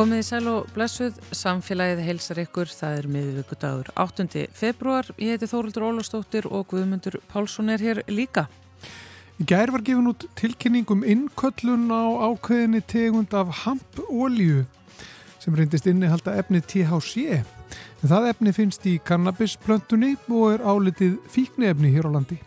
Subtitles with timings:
[0.00, 4.46] Komið í sæl og blessuð, samfélagið heilsar ykkur, það er miðvíkudagur 8.
[4.56, 8.46] februar, ég heiti Þóruldur Ólastóttir og Guðmundur Pálsson er hér líka.
[9.36, 14.64] Í gær var gefin út tilkynning um innköllun á ákveðinni tegund af hampolju
[15.36, 17.42] sem reyndist innihalda efni THC.
[18.00, 22.40] En það efni finnst í kannabisplöntunni og er álitið fíknefni hér á landi.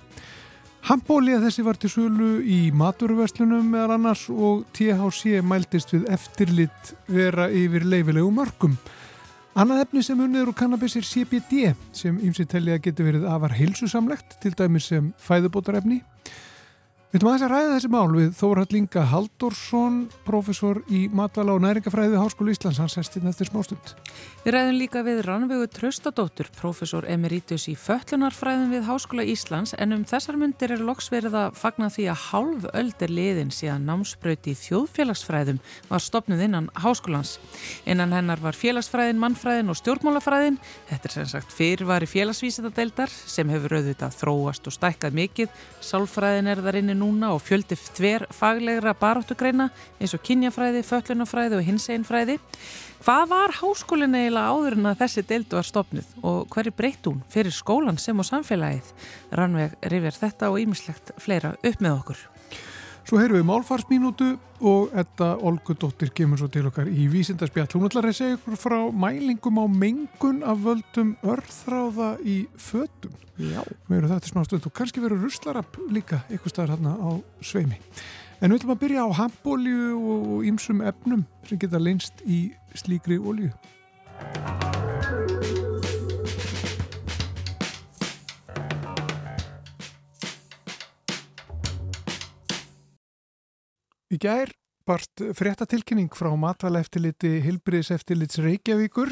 [0.83, 7.45] Hampolja þessi var til sölu í maturverslunum meðal annars og THC mæltist við eftirlit vera
[7.47, 8.75] yfir leifilegu mörgum.
[9.55, 13.55] Annað efni sem unnið úr kannabis er CBD sem ymsi telli að geti verið afar
[13.55, 16.01] heilsusamlegt til dæmis sem fæðubótarefni
[17.14, 21.59] Við ætlum aðeins að ræða þessi mál við Þórhald Inga Haldorsson, professor í matvala og
[21.61, 23.92] næringafræði Háskólu Íslands, hans sestinn eftir smástund.
[24.42, 30.08] Við ræðum líka við Rannvegu Tröstadóttur, professor emeritus í föllunarfræðin við Háskóla Íslands, en um
[30.09, 34.59] þessar myndir er loks verið að fagna því að hálf öldir liðin síðan námsbröyti í
[34.64, 35.61] þjóðfélagsfræðum
[35.94, 37.36] var stopnud innan Háskólans.
[37.86, 40.58] Innan hennar var félagsfræðin, mannfræðin og stjórnmálafræðin.
[40.89, 45.64] Þetta er sem sagt fyrirvari félagsvísitadeildar sem hefur auðvitað þróast og stækkað mikið.
[45.94, 51.67] Sálfræðin er þar inni núna og fjöldi þver faglegra baróttugreina eins og kynjafræði, föllunafræði og
[51.67, 52.39] hinseinfræði.
[53.03, 57.23] Hvað var háskólinn eiginlega áður en að þessi deildu var stopnud og hverju breytt hún
[57.33, 58.93] fyrir skólan sem og samfélagið?
[59.35, 62.29] Rannveg rifjar þetta og ýmislegt fleira upp með okkur.
[63.03, 64.28] Svo heyrum við málfarsminútu
[64.64, 67.68] og þetta Olgudóttir kemur svo til okkar í vísindarspjall.
[67.75, 73.12] Hún ætlar að segja ykkur frá mælingum á mengun af völdum örþráða í fötum.
[73.36, 73.59] Já.
[73.90, 77.12] Við erum þetta smá stund og kannski verður ruslarab líka ykkur staðar hérna á
[77.44, 77.81] sveimi.
[78.40, 82.46] En við ætlum að byrja á hambólju og ýmsum efnum sem geta leinst í
[82.80, 83.52] slíkri ólju.
[94.13, 94.51] Í gær
[94.85, 99.09] barst fréttatilkynning frá matvælaeftiliti Hilbriðseftilits Reykjavíkur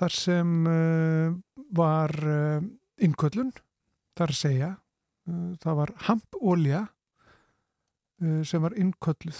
[0.00, 1.36] þar sem uh,
[1.76, 2.64] var uh,
[2.98, 3.52] innköllun,
[4.18, 4.70] þar segja,
[5.30, 6.86] uh, það var hampolja
[8.44, 9.38] sem var innkölluð.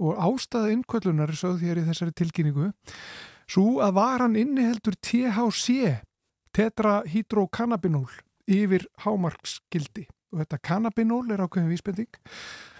[0.00, 2.70] Og ástæða innköllunar er sögð hér í þessari tilkynningu
[3.44, 5.98] svo að varan inniheldur THC
[6.56, 8.08] tetrahydrocannabinol
[8.48, 10.06] yfir hámarksgildi.
[10.32, 12.16] Og þetta cannabinol er ákveðin vísbending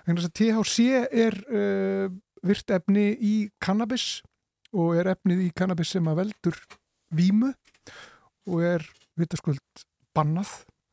[0.05, 0.85] Þannig að THC
[1.25, 2.07] er uh,
[2.45, 4.21] virt efni í kannabis
[4.75, 6.59] og er efnið í kannabis sem að veldur
[7.15, 7.53] vímu
[8.51, 8.85] og er
[9.17, 9.85] vitaskvöld
[10.17, 10.51] bannað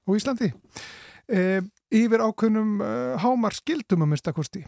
[0.08, 0.52] á Íslandi.
[1.32, 1.60] Uh,
[1.92, 4.64] yfir ákveðnum uh, hámar skildum að minnstakosti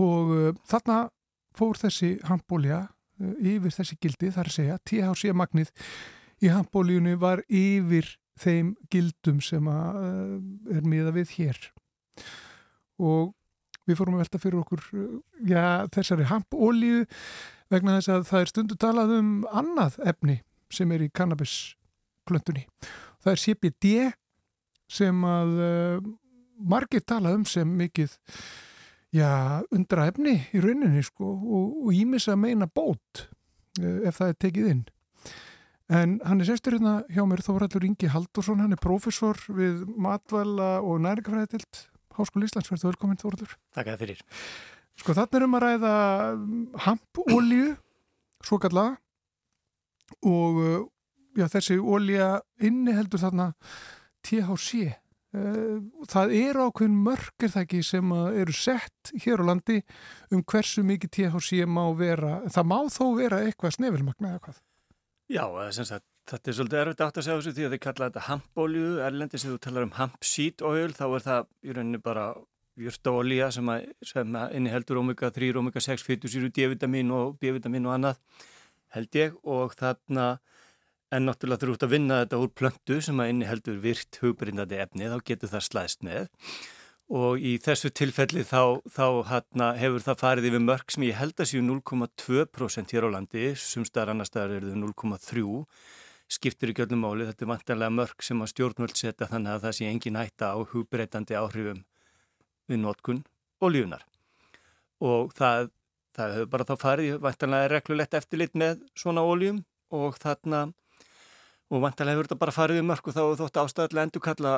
[0.00, 1.06] og þarna
[1.56, 2.86] fór þessi handbólja
[3.20, 5.68] yfir þessi gildi þar að segja THC magnið
[6.44, 8.08] í handbóljunni var yfir
[8.40, 10.00] þeim gildum sem að
[10.72, 11.76] er miða við hér og
[13.86, 14.84] við fórum að velta fyrir okkur
[15.46, 17.04] já, þessari hampolíu
[17.72, 20.40] vegna þess að það er stundu talað um annað efni
[20.72, 22.66] sem er í kannabisklöntunni.
[23.22, 23.92] Það er CBD
[24.90, 26.08] sem að uh,
[26.62, 28.14] margir talað um sem mikið
[29.14, 33.26] já, undra efni í rauninni sko og ímis að meina bót
[33.80, 34.84] uh, ef það er tekið inn.
[35.86, 40.80] En hann er sestur hérna hjá mér Þóraldur Ingi Haldursson, hann er profesor við matvæla
[40.82, 41.84] og næringafræðitilt
[42.16, 43.56] Háskóli Íslands, verður velkominn Þóraldur.
[43.76, 44.20] Takk að fyrir.
[44.96, 45.94] Sko þannig erum að ræða
[46.86, 47.66] hampolju,
[48.46, 48.86] svo kalla
[50.24, 50.60] og
[51.36, 52.30] já, þessi olja
[52.64, 53.50] inni heldur þarna
[54.24, 54.94] THC.
[56.08, 59.82] Það eru ákveðin mörgir það ekki sem eru sett hér á landi
[60.32, 62.38] um hversu mikið THC má vera.
[62.48, 64.62] Það má þó vera eitthvað snefilmagna eða hvað?
[65.28, 65.44] Já,
[65.76, 68.90] sagt, þetta er svolítið erfitt átt að segja þessu því að þið kalla þetta hampolju,
[69.06, 72.26] erlendi sem þú talar um hampseed oil, þá er það í rauninni bara
[72.76, 73.70] júrtaolja sem,
[74.04, 78.44] sem inniheldur omega 3, omega 6, fytusýru, D-vitamin og B-vitamin og annað
[78.96, 79.36] held ég.
[79.48, 80.36] Og þarna
[81.14, 85.10] en náttúrulega þú ert að vinna þetta úr plöntu sem að inniheldur virt hugbrindandi efni,
[85.10, 86.26] þá getur það slæðst með.
[87.16, 91.38] Og í þessu tilfelli þá, þá hana, hefur það farið yfir mörg sem ég held
[91.38, 95.76] að séu 0,2% hér á landi, sumstaðar annar staðar eru þau 0,3%,
[96.30, 99.76] skiptir í göllum máli, þetta er vantanlega mörg sem að stjórnvöld setja þannig að það
[99.78, 101.82] sé engin hætta á hugbreytandi áhrifum
[102.66, 103.22] við notkun
[103.62, 104.06] og lífunar.
[105.04, 105.70] Og það,
[106.16, 109.62] það hefur bara þá farið, vantanlega er reglulegt eftirlit með svona óljum
[109.94, 110.64] og þarna,
[111.70, 114.56] og vantanlega hefur þetta bara farið yfir mörg og þá er þótt ástæðilega endur kalla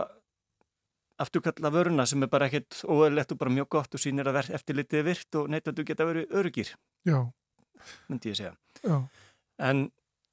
[1.19, 5.07] afturkalla vöruna sem er bara ekkert óæðilegt og bara mjög gott og sínir að eftirlitið
[5.09, 6.71] virt og neittandi geta verið örugir
[7.09, 7.27] Já
[8.09, 8.55] myndi ég segja
[8.85, 8.99] Já.
[9.69, 9.89] en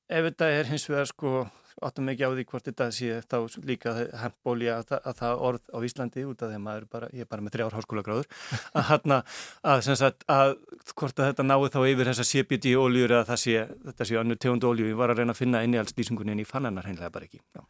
[0.09, 1.45] ef þetta er hins vegar sko
[1.83, 3.37] áttum ekki á því hvort þetta sé þá
[3.67, 7.31] líka hempbólja að, að það orð á Íslandi út af því að bara, ég er
[7.31, 8.29] bara með þrjár háskóla gráður
[8.71, 9.21] að hérna,
[9.59, 9.89] að
[10.31, 10.53] að
[10.93, 14.37] hvort að þetta náðu þá yfir þessa CBD óljur eða það sé, þetta sé annu
[14.39, 16.69] tegund ólju, ég var að reyna að finna inn í alls lýsingunni en ég fann
[16.69, 17.43] hennar hreinlega bara ekki.
[17.55, 17.65] Já.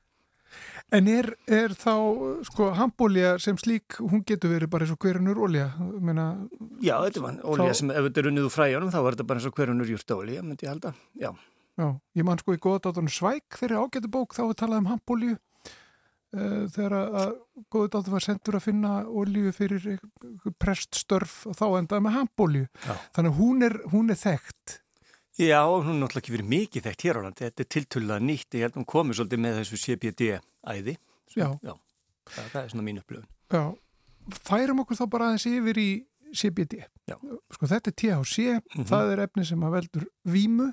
[0.94, 1.96] En er, er þá,
[2.46, 5.66] sko, hambólja sem slík, hún getur verið bara eins og hverjunur ólja?
[5.82, 6.28] Meina,
[6.78, 7.80] já, þetta var ólja þá...
[7.82, 10.20] sem, ef þetta er unnið úr fræjónum, þá er þetta bara eins og hverjunur júrta
[10.20, 11.32] ólja, myndi ég halda, já.
[11.76, 15.34] Já, ég man sko í góðdátunum Svæk þeirri ágættu bók, þá við talaðum um hambólju
[15.36, 17.36] uh, þegar að
[17.74, 19.90] góðdátunum var sendur að finna ólju fyrir
[20.62, 22.66] preststörf og þá endaði með hambólju.
[23.16, 24.80] Þannig að hún er, hún er þekkt
[25.36, 28.56] Já, hún er náttúrulega ekki verið mikið þekkt hér á landi, þetta er tiltölulega nýtt,
[28.56, 30.94] ég held að hún komið svolítið með þessu CBD-æði,
[31.36, 31.48] já.
[31.60, 31.74] já,
[32.30, 33.26] það, það er svona mín upplöfun.
[33.52, 33.64] Já,
[34.48, 35.90] færum okkur þá bara aðeins yfir í
[36.40, 36.80] CBD.
[37.12, 37.18] Já.
[37.52, 38.88] Sko þetta er THC, mm -hmm.
[38.94, 40.70] það er efni sem að veldur vímu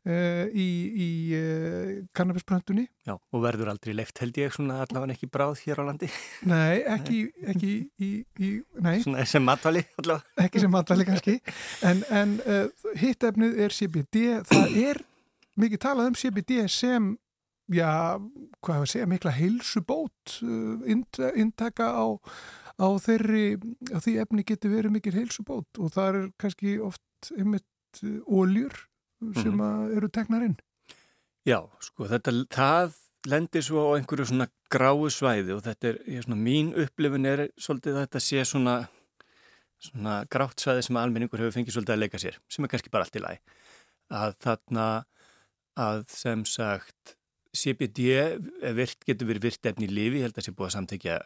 [0.00, 0.66] Uh, í,
[0.96, 5.82] í uh, kannabisbröndunni Já, og verður aldrei leift held ég svona allavega ekki bráð hér
[5.84, 6.08] á landi.
[6.48, 7.18] Nei, ekki,
[7.52, 8.08] ekki í,
[8.40, 8.48] í,
[8.80, 9.02] nei.
[9.04, 10.24] Svona sem matvali allavega.
[10.46, 11.36] Ekki sem matvali kannski.
[11.84, 15.02] En, en uh, hitt efnið er CBD það er
[15.60, 17.12] mikið talað um CBD sem
[17.68, 17.92] já,
[18.64, 20.38] hvað hefur að segja, mikla heilsubót
[21.44, 22.08] intaka á,
[22.80, 23.46] á þeirri
[23.92, 25.68] á því efni getur verið mikil heilsubót.
[25.76, 27.68] Og það er kannski oft einmitt
[28.24, 28.86] óljur
[29.20, 29.96] sem mm -hmm.
[29.96, 30.56] eru tegnarinn.
[31.46, 32.96] Já, sko, þetta, það
[33.28, 37.48] lendir svo á einhverju svona gráu svæði og þetta er, ég, svona, mín upplifin er
[37.60, 38.76] svolítið að þetta sé svona,
[39.78, 43.04] svona grátt svæði sem almenningur hefur fengið svolítið að leika sér, sem er kannski bara
[43.04, 43.40] allt í læg.
[44.10, 44.86] Að þarna,
[45.76, 47.16] að sem sagt,
[47.56, 48.38] CBD
[48.76, 51.20] virt, getur verið virt efni í lifi, ég held að það sé búið að samtækja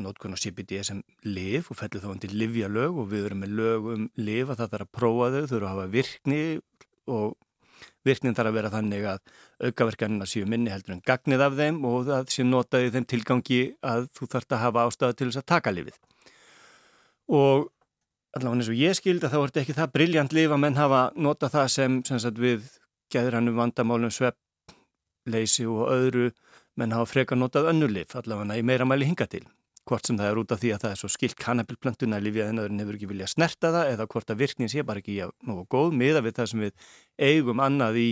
[0.00, 3.86] nótkunn á CBD sem liv og fellur þá undir livjalög og við erum með lög
[3.94, 6.40] um liv að það þarf að prófa þau, þau þurfa að hafa virkni
[7.06, 7.36] og
[8.06, 9.22] virknin þarf að vera þannig að
[9.68, 13.62] aukaverkanina séu minni heldur en gagnið af þeim og það sé notaði þeim tilgangi
[13.94, 15.98] að þú þarfst að hafa ástæðu til þess að taka lifið.
[17.26, 17.66] Og
[18.36, 20.78] allavega eins og ég skildi að þá er þetta ekki það brilljant lif að menn
[20.78, 22.66] hafa nota það sem, sem sagt, við
[23.14, 26.30] gæðrannum vandamálum sveppleysi og öðru
[26.76, 29.46] menn hafa freka notað önnu lif allavega í meira mæli hinga til
[29.86, 32.62] hvort sem það er út af því að það er svo skilt kannabilplantuna lífið en
[32.62, 35.94] öðrun hefur ekki viljað snerta það eða hvort að virknin sé bara ekki nógu góð
[36.00, 36.88] miða við það sem við
[37.28, 38.08] eigum annað í,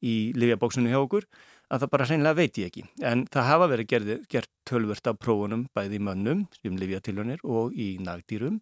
[0.00, 1.28] í lífjabóksunni hjá okkur
[1.66, 2.84] að það bara hreinlega veit ég ekki.
[3.02, 7.74] En það hafa verið gerði, gert tölvört af prófunum bæði í mönnum, sem lífjatilunir og
[7.74, 8.60] í nagdýrum.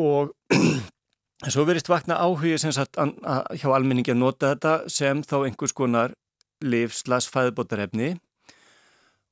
[0.00, 0.32] Og
[1.52, 5.36] svo verist vakna áhugi sem sagt að, að hjá almenningi að nota þetta sem þá
[5.42, 6.16] einhvers konar
[6.64, 8.14] livslas fæðbótarefni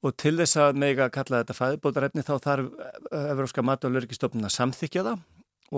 [0.05, 2.69] og til þess að mega að kalla þetta fæðbótarefni þá þarf
[3.19, 5.25] Evróska matalörgistofnun að samþykja það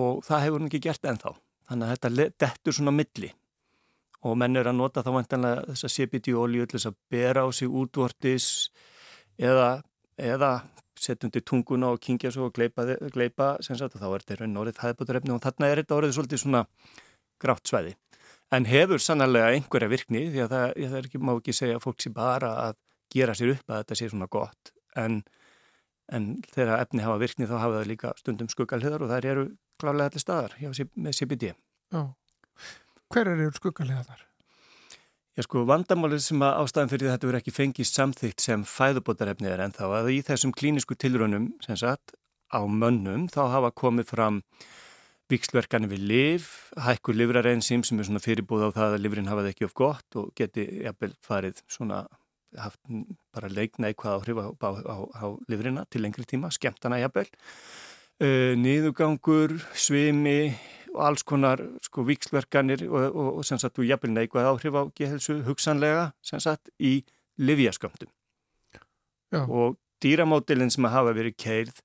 [0.00, 1.32] og það hefur hún ekki gert ennþá.
[1.70, 3.30] Þannig að þetta dettur svona milli
[4.26, 7.48] og menn er að nota þá vantanlega þess að CBD-ólíu til þess að bera á
[7.56, 8.48] sig útvortis
[9.40, 9.80] eða,
[10.20, 10.50] eða
[11.00, 14.82] setjandi tunguna og kingja svo og gleipa, gleipa sagt, og þá er þetta raun orðið
[14.82, 16.62] fæðbótarefni og þarna er þetta orðið svolítið svona
[17.40, 17.96] grátt svæði.
[18.52, 22.04] En hefur sannlega einhverja virkni því að það, það ekki, má ekki segja að fólk
[22.04, 22.78] sé bara að
[23.12, 25.20] gera sér upp að þetta sé svona gott en,
[26.12, 29.46] en þegar efni hafa virkni þá hafa það líka stundum skuggalhiðar og þær eru
[29.80, 31.54] klálega allir staðar hjá, með CBD.
[31.94, 32.02] Já.
[33.10, 34.26] Hver eru skuggalhiðar?
[35.38, 39.62] Já sko vandamálið sem að ástæðan fyrir þetta verið ekki fengist samþygt sem fæðubótarefni er
[39.64, 42.16] en þá að í þessum klínisku tilrönum sem sagt
[42.50, 44.40] á mönnum þá hafa komið fram
[45.30, 46.48] vikslverkanir við liv,
[46.82, 50.32] hækkur livrarensým sem er svona fyrirbúð á það að livrin hafaði ekki of gott og
[50.38, 52.02] geti jafnvel farið svona
[52.58, 52.80] haft
[53.34, 57.28] bara leikna eitthvað áhrif á, á, á, á livrina til lengri tíma, skemmtana jafnvel.
[58.20, 60.52] Uh, niðugangur, svimi
[60.94, 64.82] og alls konar sko vikslverkanir og, og, og sem sagt þú jafnvel neikvað áhrif á
[64.98, 67.00] gehelsu hugsanlega sem sagt í
[67.40, 68.10] livjaskömmtum
[69.46, 71.82] og dýramótilinn sem hafa verið keirð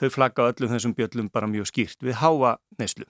[0.00, 3.06] þau flagga öllum þessum bjöllum bara mjög skýrt við háa neyslu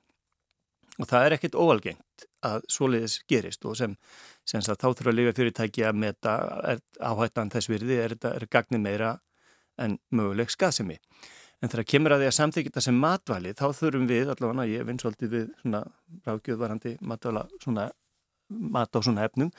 [1.01, 3.97] og það er ekkert óalgengt að svoleiðis gerist og sem
[4.45, 6.35] sem að þá þurfa að lifa fyrirtæki að meta
[7.01, 9.15] áhættan þess virði er er gagnið meira
[9.81, 10.99] en möguleg skaðsemi.
[11.63, 14.85] En þegar kemur að því að samþykja þetta sem matvæli þá þurfum við, allavega ég
[14.85, 15.81] vinn svolítið við svona
[16.27, 17.87] rákjöðvarandi matvæla svona
[18.49, 19.51] mat á svona efnum,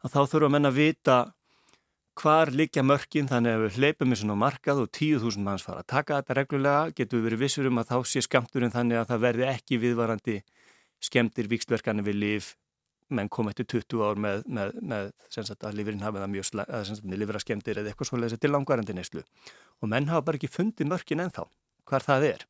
[0.00, 1.18] að þá þurfum við að vita
[2.20, 5.90] hvar likja mörkin þannig að við hleypum í svona markað og 10.000 manns fara að
[5.92, 9.22] taka þetta reglulega, getur við verið vissur um að þá sé skamturinn þannig að það
[9.26, 10.36] verði ekki viðvarandi
[11.00, 12.54] skemtir vikstverkanir við lif
[13.14, 17.18] menn kom eftir 20 ár með, með, með sagt, að lífurinn hafa það mjög að
[17.18, 19.24] lífura skemmtir eða eitthvað svolítið til langvarandi neyslu.
[19.82, 21.46] Og menn hafa bara ekki fundið mörkin ennþá
[21.90, 22.44] hvar það er.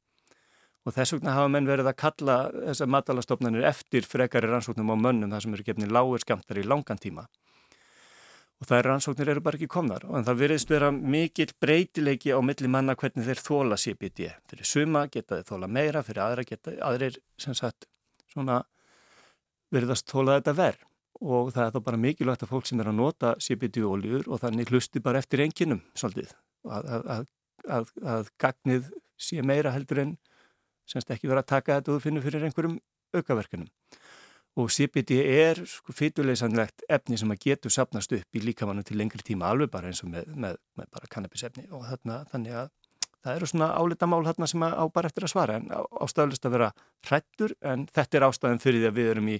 [0.85, 5.33] Og þess vegna hafa menn verið að kalla þessar matalastofnanir eftir frekari rannsóknum á mönnum
[5.33, 7.27] þar sem eru gefnið lágur skemmtar í langan tíma.
[8.61, 12.41] Og það er rannsóknir eru bara ekki komnar og það veriðst vera mikill breytileiki á
[12.45, 16.75] milli manna hvernig þeir þóla CBD fyrir suma geta þeir þóla meira fyrir aðra geta
[16.85, 17.17] aðrir
[18.33, 18.63] svona
[19.75, 20.87] veriðast þóla þetta verð
[21.21, 24.73] og það er þá bara mikilvægt að fólk sem er að nota CBD-óljur og þannig
[24.73, 26.33] hlusti bara eftir enginum svolítið.
[26.65, 27.27] Að, að,
[27.69, 28.89] að, að gagnið
[29.21, 30.15] sé meira heldur en
[30.89, 32.79] semst ekki vera að taka þetta og þú finnur fyrir einhverjum
[33.17, 33.69] aukaverkunum.
[34.59, 39.23] Og CBD er sko fytuleysanlegt efni sem að getur sapnast upp í líkamannu til lengri
[39.25, 42.73] tíma alveg bara eins og með, með, með bara kannabisefni og þarna, þannig að
[43.25, 45.69] það eru svona álitamál þarna sem á bara eftir að svara en
[46.05, 46.71] ástæðlust að vera
[47.09, 49.37] hrættur en þetta er ástæðan fyrir því að við erum í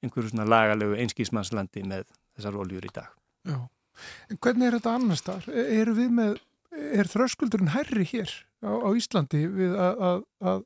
[0.00, 2.06] einhverju svona lagalegu einskísmannslandi með
[2.36, 3.10] þessar oljur í dag.
[3.48, 3.58] Já,
[4.32, 5.48] en hvernig er þetta annars þar?
[5.52, 6.36] E, við með,
[6.72, 8.32] er þröskuldurinn herri hér
[8.64, 10.62] á, á Íslandi við að, að, að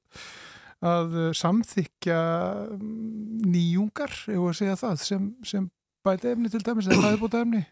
[0.85, 2.21] að samþykja
[2.77, 5.69] mm, nýjungar, ég voru að segja það, sem, sem
[6.05, 7.63] bæti efni til dæmis, eða er búin efni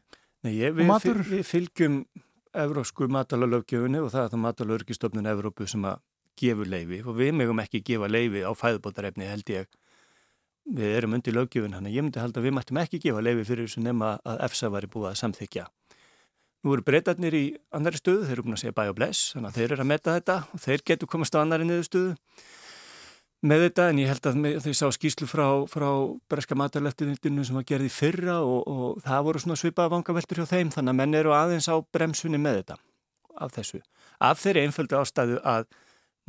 [0.42, 0.88] Nei, ég, við,
[1.28, 1.98] við fylgjum
[2.52, 6.02] evrósku matalalögjöfunni og það er það matalörgistofnun Evrópu sem að
[6.40, 9.68] gefur leifi og við megum ekki gefa leifi á fæðbótarefni held ég.
[10.62, 13.66] Við erum undir lögjöfun hann ég myndi held að við mættum ekki gefa leifi fyrir
[13.68, 15.66] þessu nema að EFSA var búið að samþykja
[16.62, 19.48] Nú eru breytarnir í annari stöðu, þeir eru búin að segja bæ og bless, þannig
[19.48, 22.12] að þeir eru að metta þetta og þeir getur komast á annari niður stöðu
[23.42, 25.88] með þetta en ég held að þau sá skýslu frá, frá
[26.30, 30.72] Breska matarleftinutinu sem var gerði fyrra og, og það voru svona svipaða vangaveltur hjá þeim
[30.74, 32.78] þannig að menn eru aðeins á bremsunni með þetta
[33.42, 33.80] af þessu.
[34.22, 35.66] Af þeirri einföldu ástæðu að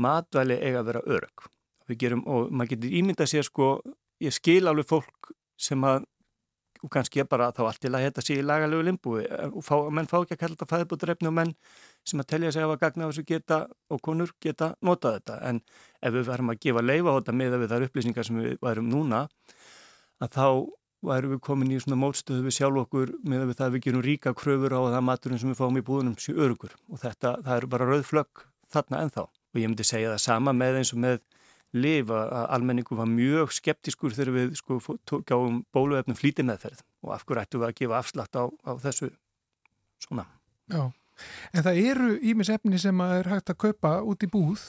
[0.01, 1.50] matvæli eiga að vera örug
[1.93, 3.67] og maður getur ímyndað sér sko,
[4.24, 6.08] ég skil alveg fólk sem að
[6.84, 9.75] og kannski er bara þá allt til að þetta sé í lagalegu limbúi og fá,
[9.88, 11.53] menn fá ekki að kalla þetta fæðbúturrefni og menn
[12.07, 13.60] sem að telja sig að gagna þessu geta
[13.91, 15.39] og konur geta notað þetta.
[15.50, 15.62] En
[16.01, 18.55] ef við verðum að gefa leifa á þetta með að við þar upplýsingar sem við
[18.63, 19.27] værum núna
[20.24, 20.48] að þá
[21.03, 24.03] værum við komin í svona mótstöðu við sjálf okkur með að við það við gerum
[24.05, 27.57] ríka kröfur á það maturinn sem við fáum í búðunum sér örugur og þetta, það
[27.57, 28.43] eru bara rauðflögg
[28.74, 29.25] þarna ennþá.
[29.27, 31.19] Og ég myndi segja það sama með eins og með
[31.74, 34.79] liv að almenningu var mjög skeptiskur þegar við sko
[35.27, 39.10] gáum bóluefnum flítið meðferð og af hverju ættu við að gefa afslátt á, á þessu
[40.03, 40.27] svona.
[40.69, 40.86] Já,
[41.53, 44.63] en það eru ímis efni sem er hægt að kaupa út í búð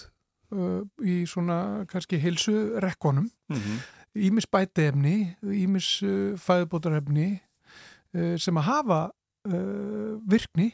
[0.55, 3.83] uh, í svona kannski hilsu rekkonum, mm -hmm.
[4.15, 7.41] ímis bætefni, ímis uh, fæðbótarefni
[8.15, 9.03] uh, sem að hafa
[9.49, 10.73] uh, virkni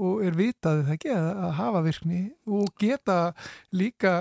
[0.00, 3.18] og er vitaðið það ekki að hafa virkni og geta
[3.70, 4.14] líka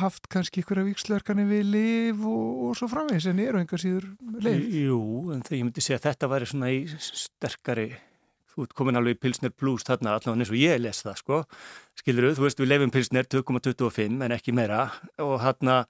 [0.00, 4.08] haft kannski ykkur af vikslverkani við liv og, og svo framvegs en eru enga síður
[4.40, 4.64] liv.
[4.72, 5.00] Jú,
[5.34, 7.88] en þegar ég myndi segja að þetta væri svona í sterkari
[8.54, 11.40] þú ert komin alveg í Pilsner Plus þarna allavega eins og ég les það sko.
[11.98, 14.84] Skilur þú, þú veist við lefum Pilsner 2,25 en ekki meira.
[15.22, 15.80] Og þarna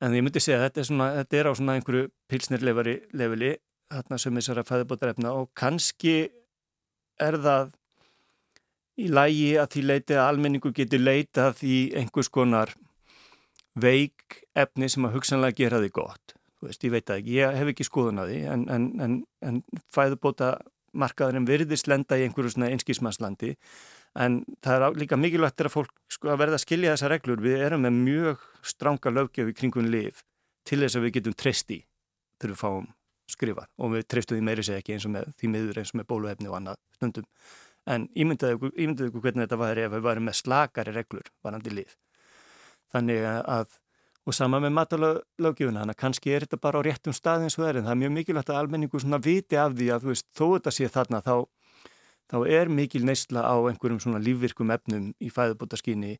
[0.00, 3.52] en ég myndi segja að þetta er, svona, þetta er á svona einhverju Pilsner leveli
[3.90, 6.16] þarna sem þessar að fæða bóta og kannski
[7.20, 7.72] er það
[9.00, 12.72] í lægi að því leiti að almenningu getur leitað í einhvers konar
[13.80, 16.34] veik efni sem að hugsanlega gera því gott.
[16.60, 19.14] Þú veist, ég veit ekki, ég hef ekki skoðun að því en, en, en,
[19.46, 19.60] en
[19.94, 20.50] fæðubóta
[20.92, 23.54] markaðurinn virðist lenda í einhverju svona einskísmannslandi
[24.20, 27.42] en það er líka mikilvægt að fólk sko að verða að skilja þessa reglur.
[27.44, 30.24] Við erum með mjög stránga löggefi kringum liv
[30.66, 31.80] til þess að við getum treyst í
[32.40, 32.88] þegar við fáum
[33.30, 36.00] skrifað og við treystum því meiri seg ekki eins og með því miður eins og
[36.00, 37.28] með bóluefni og annað stundum
[37.90, 41.94] en ímyndaðu ykkur hvernig þetta væri ef við væri með slakari reglur varandi líf.
[42.90, 43.76] Þannig að,
[44.30, 47.64] og sama með matalögjöfuna, þannig að kannski er þetta bara á réttum stað eins og
[47.64, 50.12] það er, en það er mjög mikilvægt að almenningu svona viti af því að þú
[50.12, 51.34] veist, þó þetta sé þarna, þá,
[52.30, 56.16] þá er mikil neysla á einhverjum svona lífvirkum efnum í fæðubótaskýni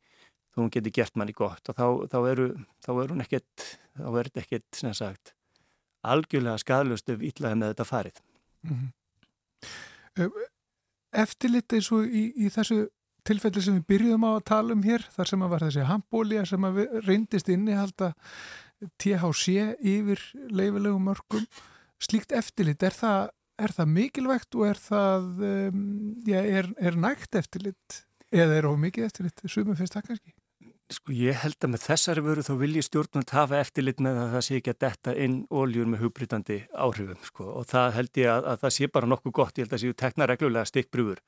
[0.50, 2.48] þó hún geti gert manni gott og þá, þá eru
[2.82, 5.34] þá er hún ekkert, þá er þetta ekkert, sem sagt,
[6.02, 8.24] algjörlega skadlust ef ítlaði með þetta farið.
[8.66, 8.88] Mm -hmm
[11.12, 12.84] eftirlit eins og í, í þessu
[13.28, 16.46] tilfelli sem við byrjuðum á að tala um hér þar sem að var þessi handbólja
[16.48, 18.12] sem að reyndist innihalda
[19.00, 21.46] THC yfir leifilegum mörgum
[22.00, 25.80] slíkt eftirlit, er það, er það mikilvægt og er það um,
[26.26, 28.04] já, er, er nægt eftirlit?
[28.30, 30.32] Eða er of mikið eftirlit, sumum finnst það kannski?
[30.90, 34.32] Sko ég held að með þessari vöru þá vil ég stjórnund hafa eftirlit með að
[34.32, 37.46] það sé ekki að detta inn óljur með hugbrítandi áhrifum sko.
[37.60, 39.96] Og það held ég að, að það sé bara nokkuð gott, ég held að séu
[40.02, 41.22] tekna reglulega stikkbrúður.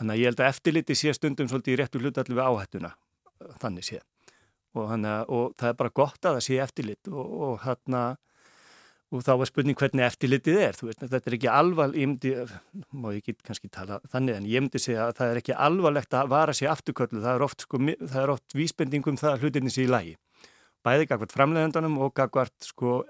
[0.00, 2.90] Þannig að ég held að eftirliti sé stundum svolítið í réttu hlutallu við áhættuna,
[3.60, 3.98] þannig sé.
[4.72, 8.02] Og, hana, og það er bara gott að það sé eftirlit og, og hérna
[9.10, 10.78] og þá var spurning hvernig eftirlitið er.
[10.86, 12.32] Veist, þetta er ekki alvarlegt ég myndi,
[12.94, 16.16] má ég ekki kannski tala þannig en ég myndi segja að það er ekki alvarlegt
[16.16, 19.74] að vara sér afturköllu, það er oft, sko, það er oft vísbendingum það að hlutinni
[19.74, 20.16] sé í lagi.
[20.86, 23.02] Bæði gagvart framleðendunum og gagvart sko,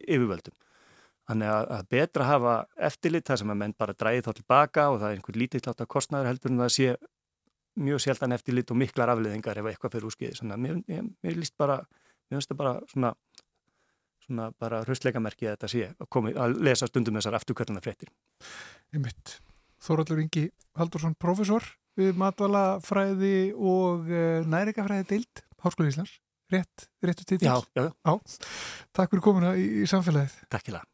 [0.00, 0.56] yfirvöldum
[1.30, 2.54] Þannig að, að betra hafa
[2.88, 5.84] eftirlit þar sem að menn bara dræði þá tilbaka og það er einhver lítið klátt
[5.84, 6.88] að kostnaður heldur en það sé
[7.82, 10.38] mjög sjaldan eftirlit og miklar afleðingar ef eitthvað fyrir úrskiði.
[10.40, 11.78] Svona mér, mér, mér líst bara,
[12.28, 13.12] mér finnst það bara svona,
[14.26, 18.10] svona bara hröstleikamerki að þetta sé að, komi, að lesa stundum þessar afturkvölduna fréttir.
[18.92, 19.38] Einmitt.
[19.82, 20.48] Þóraldur Ingi
[20.78, 21.64] Haldursson, profesor
[21.98, 26.18] við matvalafræði og uh, næringafræði deild Háskóli Íslands.
[26.52, 27.48] Rétt, réttu títill.
[27.48, 27.92] Já, já, já.
[28.04, 28.48] Já.
[28.92, 30.34] Takk fyrir komuna í, í samfélagið.
[30.52, 30.91] Takk fyrir það.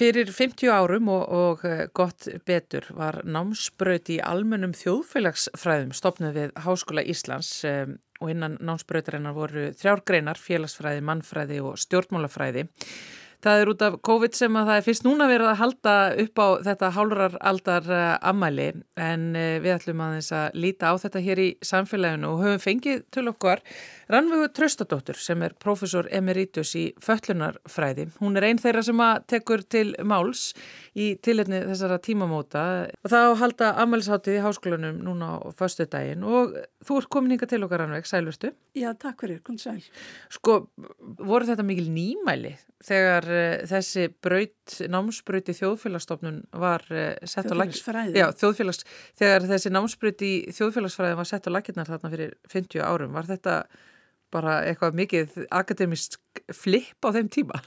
[0.00, 6.54] Fyrir 50 árum og, og eh, gott betur var námsbraut í almennum þjóðfélagsfræðum stopnud við
[6.64, 12.64] Háskóla Íslands um, og innan námsbrautarinnar voru þrjárgreinar, félagsfræði, mannfræði og stjórnmálafræði.
[13.40, 15.92] Það er út af COVID sem að það er fyrst núna verið að halda
[16.24, 18.66] upp á þetta hálfurar aldar eh, ammæli
[19.00, 22.60] en eh, við ætlum að þess að líta á þetta hér í samfélaginu og höfum
[22.66, 23.62] fengið til okkar
[24.12, 28.10] Rannvögu Tröstadóttur sem er profesor emeritus í föllunarfræði.
[28.20, 30.50] Hún er einn þeirra sem að tekur til máls
[30.92, 36.58] í tilitni þessara tímamóta og þá halda ammælsháttið í háskólanum núna á förstu daginn og
[36.84, 38.52] þú ert komin hinga til okkar Rannveg, sælverstu?
[38.76, 39.80] Já, takk fyrir, kom sæl.
[40.28, 40.66] Sko,
[41.22, 48.82] voru þetta mikil nýmæli þegar uh, þessi braut, námsbrauti þjóðfélagsstofnun var uh, sett á lakirnar?
[49.20, 53.60] Þegar þessi námsbrauti þjóðfélagsfræði var sett á lakirnar þarna fyrir 50 árum, var þetta
[54.30, 56.20] bara eitthvað mikið akademist
[56.54, 57.60] flip á þeim tíma?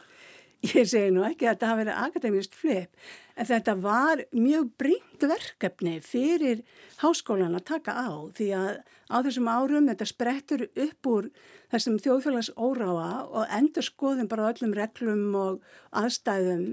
[0.63, 5.26] Ég segi nú ekki að þetta hafi verið akademist flip, en þetta var mjög brínt
[5.28, 6.62] verkefni fyrir
[7.02, 8.69] háskólan að taka á því að
[9.12, 11.28] á þessum árum þetta sprettur upp úr
[11.73, 15.65] þessum þjóðfélags óráa og endur skoðum bara öllum reglum og
[15.99, 16.63] aðstæðum,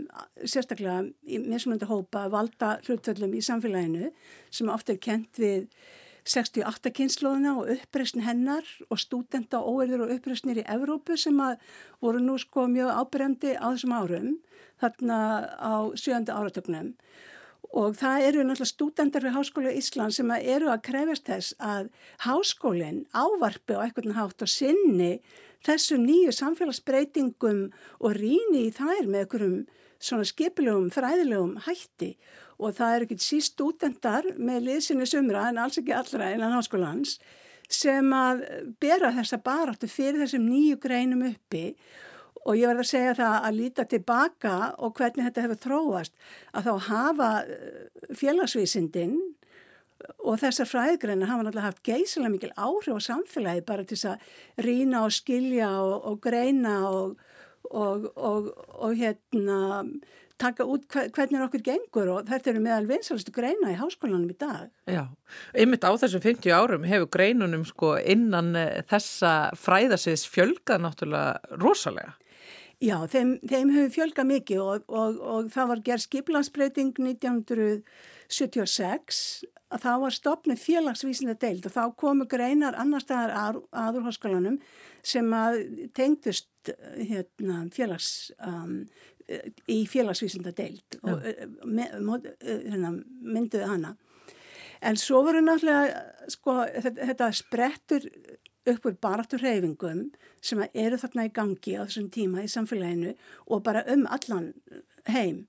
[0.44, 4.12] sérstaklega í mismunandi hópa valda hlutvöldum í samfélaginu
[4.54, 5.66] sem ofta er kent við
[6.24, 11.40] 68 kynnslóðina og uppreysn hennar og stúdenta óerður og uppreysnir í Evrópu sem
[12.00, 14.30] voru nú sko mjög ábyrjandi á þessum árum
[14.80, 15.18] þarna
[15.60, 16.94] á sjönda áratögnum
[17.70, 21.90] og það eru náttúrulega stúdentar við Háskóla Ísland sem eru að krefast þess að
[22.24, 25.12] háskólinn ávarpi á eitthvað hátt og sinni
[25.66, 27.68] þessum nýju samfélagsbreytingum
[28.00, 29.58] og rýni í þær með einhverjum
[30.00, 32.14] svona skipilugum, fræðilegum hætti
[32.60, 37.16] og það er ekkert síst stúdendar með liðsynni sumra en alls ekki allra innan háskólans
[37.70, 38.44] sem að
[38.82, 41.74] bera þessa baráttu fyrir þessum nýju greinum uppi.
[42.48, 46.14] Og ég verði að segja það að líta tilbaka og hvernig þetta hefur þróast
[46.56, 49.18] að þá hafa eh, félagsvísindin
[50.24, 54.64] og þessar fræðgreina hafa náttúrulega haft geysilega mikil áhrif á samfélagi bara til þess að
[54.64, 57.20] rína og skilja og, og greina og,
[57.68, 59.60] og, og hérna
[60.40, 64.66] taka út hvernig okkur gengur og þetta eru meðal vinsalastu greina í háskólanum í dag.
[64.88, 65.04] Já,
[65.64, 72.12] ymmit á þessum 50 árum hefur greinunum sko innan eh, þessa fræðasiðs fjölgað náttúrulega rosalega.
[72.80, 77.84] Já, þeim, þeim hefur fjölgað mikið og, og, og það var gerð skiplansbreyting 1976
[79.70, 84.56] að það var stopnið félagsvísinda deild og þá komu greinar annar staðar að, aður háskólanum
[85.06, 85.52] sem að
[85.96, 86.48] tengdust
[86.96, 88.84] hérna, félags um,
[89.70, 93.96] í félagsvísinda deild og eh, eh, hérna, mynduði hana.
[94.80, 96.00] En svo voru náttúrulega,
[96.32, 98.06] sko, þetta, þetta sprettur
[98.70, 100.06] upp úr baráttur reyfingum
[100.44, 103.12] sem eru þarna í gangi á þessum tíma í samfélaginu
[103.48, 104.52] og bara um allan
[105.08, 105.44] heim.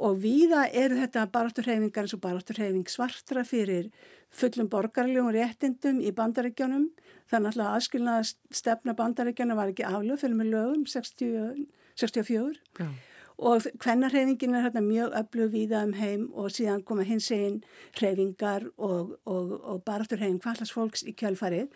[0.00, 3.90] Og víða eru þetta baráttur reyfingar eins og baráttur reyfing svartra fyrir
[4.30, 6.90] fullum borgarlegum réttindum í bandaríkjónum.
[7.32, 8.28] Þannig að aðskilnaða
[8.60, 11.66] stefna bandaríkjónum var ekki aflöf fyrir með lögum 60
[12.00, 12.88] 64 Já.
[13.38, 17.62] og hvennarhefingin er hérna mjög öflug víða um heim og síðan koma hins einn
[17.98, 21.68] hrefingar og, og, og barátturhefing fallasfólks í kjölfarið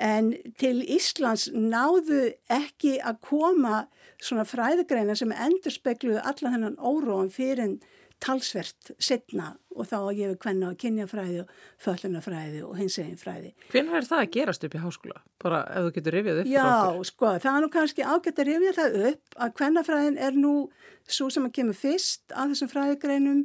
[0.00, 3.84] en til Íslands náðu ekki að koma
[4.20, 7.62] svona fræðegreina sem endur spekluðu allan þennan óróan fyrir
[8.20, 13.52] talsvert setna og þá að við hvenna á kynjafræði og föllunafræði og hins eginn fræði.
[13.72, 15.22] Hvernig er það að gerast upp í háskóla?
[15.40, 16.66] Bara ef þú getur rifjað upp Já,
[17.10, 20.54] sko, það er nú kannski ágætt að rifja það upp að hvennafræðin er nú
[21.10, 23.44] svo sem að kemur fyrst að þessum fræðigreinum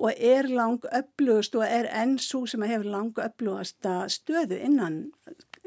[0.00, 5.02] og er lang upplugast og er enn svo sem að hefur lang upplugasta stöðu innan,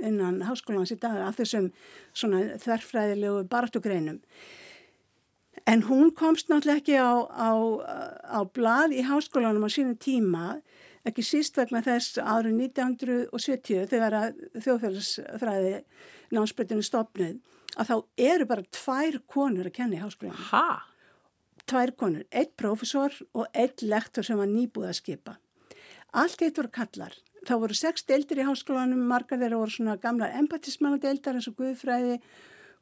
[0.01, 1.71] innan háskólans í dag af þessum
[2.13, 4.21] svona þverfræðilegu bartugreinum.
[5.65, 7.49] En hún komst náttúrulega ekki á, á,
[8.35, 10.59] á blad í háskólanum á sínum tíma,
[11.07, 15.75] ekki síst vegna þess árið 1970 þegar þjóðfélagsfræði
[16.35, 17.39] námsbreytinu stopnud,
[17.79, 17.95] að þá
[18.33, 20.49] eru bara tvær konur að kenna í háskólanum.
[20.51, 20.83] Hæ?
[21.63, 25.37] Tvær konur, eitt prófessor og eitt lektor sem var nýbúð að skipa.
[26.11, 27.15] Allt eitt voru kallar.
[27.47, 32.19] Þá voru sex deildir í háskólanum, margar þeirra voru svona gamla empatismannadeildar eins og guðfræði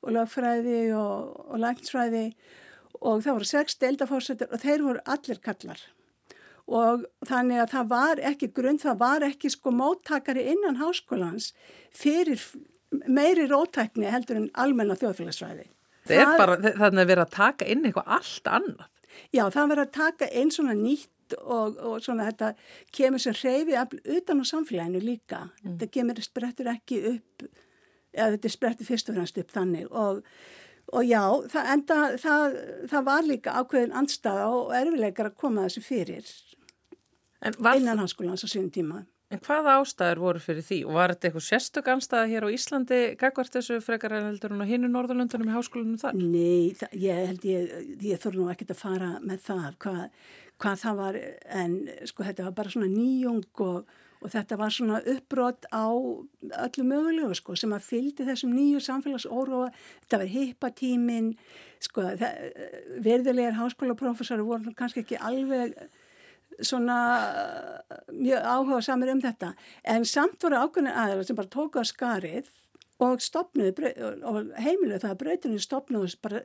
[0.02, 2.60] og lagfræði og, og lækningsfræði og
[3.00, 5.82] það voru sex deildafórsetur og þeir voru allir kallar
[6.72, 11.52] og þannig að það var ekki grunn, það var ekki sko móttakari innan háskólans
[11.96, 12.42] fyrir
[13.08, 15.68] meiri rótækni heldur en almenna þjóðfélagsvæði.
[16.08, 18.88] Það er bara þannig að vera að taka inn eitthvað allt annað.
[19.32, 22.54] Já, það verður að taka inn svona nýtt og, og svona þetta
[22.96, 23.78] kemur sem reyfi
[24.18, 25.44] utan á samfélaginu líka.
[25.62, 25.76] Mm.
[25.76, 27.46] Þetta kemur sprettur ekki upp,
[28.16, 30.24] eða þetta sprettur fyrst og fremst upp þannig og
[30.92, 32.58] og já, það, enda, það,
[32.92, 36.34] það var líka ákveðin andstaða og erfilegar að koma þessu fyrir
[37.42, 39.06] innan hanskólans á sínum tíma.
[39.32, 40.78] En hvaða ástæður voru fyrir því?
[40.90, 44.64] Og var þetta eitthvað sérstök anstæða hér á Íslandi gagvart þessu frekar en heldur hún
[44.66, 46.18] á hinu Norðurlöndunum í háskólanum þar?
[46.20, 47.72] Nei, það, ég held ég,
[48.04, 50.02] ég þurfa nú ekkert að fara með það hvað,
[50.60, 51.20] hvað það var
[51.62, 51.78] en
[52.12, 57.34] sko þetta var bara svona nýjung og, og þetta var svona uppbrott á öllu mögulegu
[57.38, 59.72] sko sem að fyldi þessum nýju samfélagsóróa,
[60.04, 61.34] þetta var hippatímin,
[61.82, 62.06] sko
[63.02, 65.74] verðilegar háskólaprofessori voru kannski ekki alveg
[66.62, 66.98] svona
[68.14, 69.54] mjög áhuga samir um þetta.
[69.90, 72.52] En samt voru ákveðin aðeins sem bara tóku á skarið
[73.02, 73.94] og stopnuði
[74.28, 76.44] og heimiluð það að brautinu stopnuði bara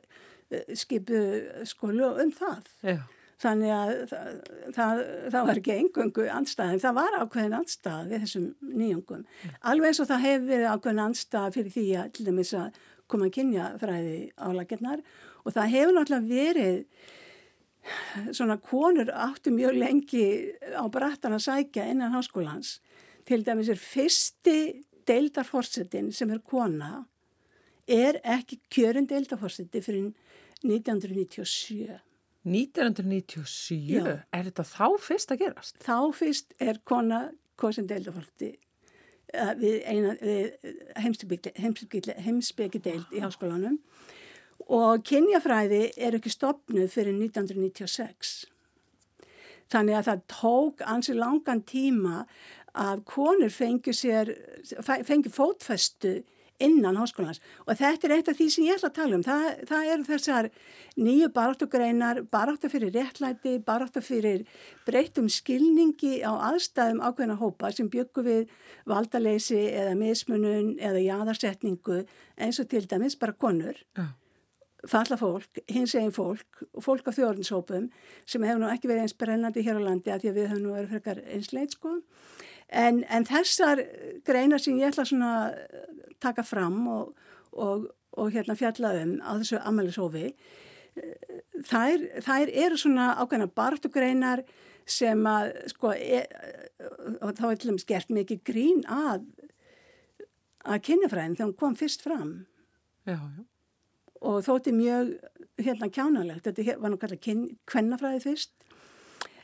[0.73, 1.21] skipu
[1.67, 2.73] sko um það.
[2.81, 2.97] Já.
[3.41, 4.29] Þannig að það,
[4.75, 5.01] það,
[5.33, 9.57] það var ekki engöngu andstæðin, það var ákveðin andstæð við þessum nýjungum mm.
[9.71, 13.29] alveg eins og það hefur verið ákveðin andstæð fyrir því að til dæmis að koma
[13.29, 15.05] að kynja fræði álaginnar
[15.43, 16.81] og það hefur náttúrulega verið
[18.35, 20.25] svona konur áttu mjög lengi
[20.75, 22.79] á brattan að sækja innan háskólans.
[23.27, 24.57] Til dæmis er fyrsti
[25.07, 27.05] deildarforsetin sem er kona
[27.87, 30.11] er ekki kjörun deildarforseti fyrir
[30.65, 31.99] 1997.
[32.47, 33.75] 1997?
[33.91, 34.05] Já.
[34.33, 35.81] Er þetta þá fyrst að gerast?
[35.83, 37.27] Þá fyrst er kona
[37.59, 38.53] kosin deildarforseti
[39.59, 39.81] við,
[40.21, 40.53] við
[42.25, 43.79] heimsbyggi deild í háskólanum
[44.73, 48.47] og kynjafræði er ekki stopnuð fyrir 1996.
[49.71, 52.23] Þannig að það tók ansi langan tíma
[52.77, 54.31] að konur fengi, sér,
[54.83, 56.19] fengi fótfestu
[56.63, 59.25] innan háskólans og þetta er eitt af því sem ég ætla að tala um.
[59.25, 60.49] Það, það eru þessar
[60.97, 64.45] nýju baráttugreinar, barátta fyrir réttlæti, barátta fyrir
[64.87, 68.55] breytum skilningi á aðstæðum ákveðna hópa sem byggur við
[68.89, 72.03] valdaleysi eða mismunun eða jáðarsetningu
[72.37, 73.77] eins og til dæmis bara konur.
[73.97, 74.07] Já
[74.85, 77.87] falla fólk, hins eginn fólk fólk á þjórninsópum
[78.29, 80.63] sem hefur nú ekki verið eins brennandi hér á landi að því að við höfum
[80.63, 81.95] nú verið frekar einsleit sko
[82.67, 83.83] en, en þessar
[84.27, 85.33] greinar sem ég ætla svona
[86.23, 87.13] taka fram og,
[87.53, 90.31] og, og hérna fjalla um á þessu amalisófi
[91.67, 94.43] þær, þær eru svona ákveðna bartugreinar
[94.87, 96.23] sem að sko e,
[97.21, 99.25] og þá er til dæmis gert mikið grín að
[100.67, 102.31] að kynjafræðin þegar hún kom fyrst fram.
[103.07, 103.43] Já, já.
[104.27, 105.13] Og þótti mjög
[105.61, 108.66] hérna kjánalegt, þetta var nú kallað kvennafræði fyrst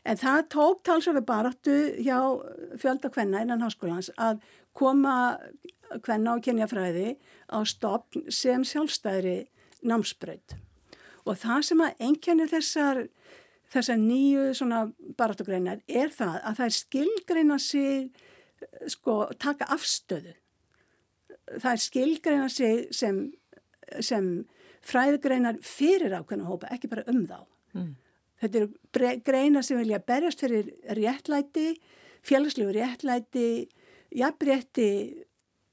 [0.04, 2.18] en það tók talsverðu baráttu hjá
[2.80, 4.42] fjölda kvenna innan háskólans að
[4.76, 5.38] koma
[6.04, 7.14] kvenna á kynjafræði
[7.48, 9.44] á stopn sem sjálfstæðri
[9.84, 10.56] námsbreyt
[11.24, 13.04] og það sem að enkenni þessar
[13.74, 14.52] þessar nýju
[15.18, 18.10] baráttugreinar er það að það er skilgreina sig
[18.92, 20.34] sko taka afstöðu
[21.60, 23.24] það er skilgreina sig sem
[24.00, 24.28] sem
[24.84, 27.38] fræðgreinar fyrir ákveðna hópa, ekki bara um þá.
[27.74, 27.92] Mm.
[28.44, 31.78] Þetta eru greinar sem vilja berjast fyrir réttlæti,
[32.24, 33.46] félagslegu réttlæti,
[34.14, 34.90] jafnrétti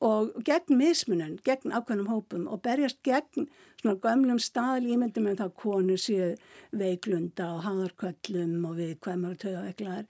[0.02, 3.50] og gegn mismunum, gegn ákveðnum hópum og berjast gegn
[3.82, 6.32] svona gömlum staðlýmyndum en þá konur séu
[6.74, 10.08] veiklunda og háðarköllum og við hvað maður töða veiklaðar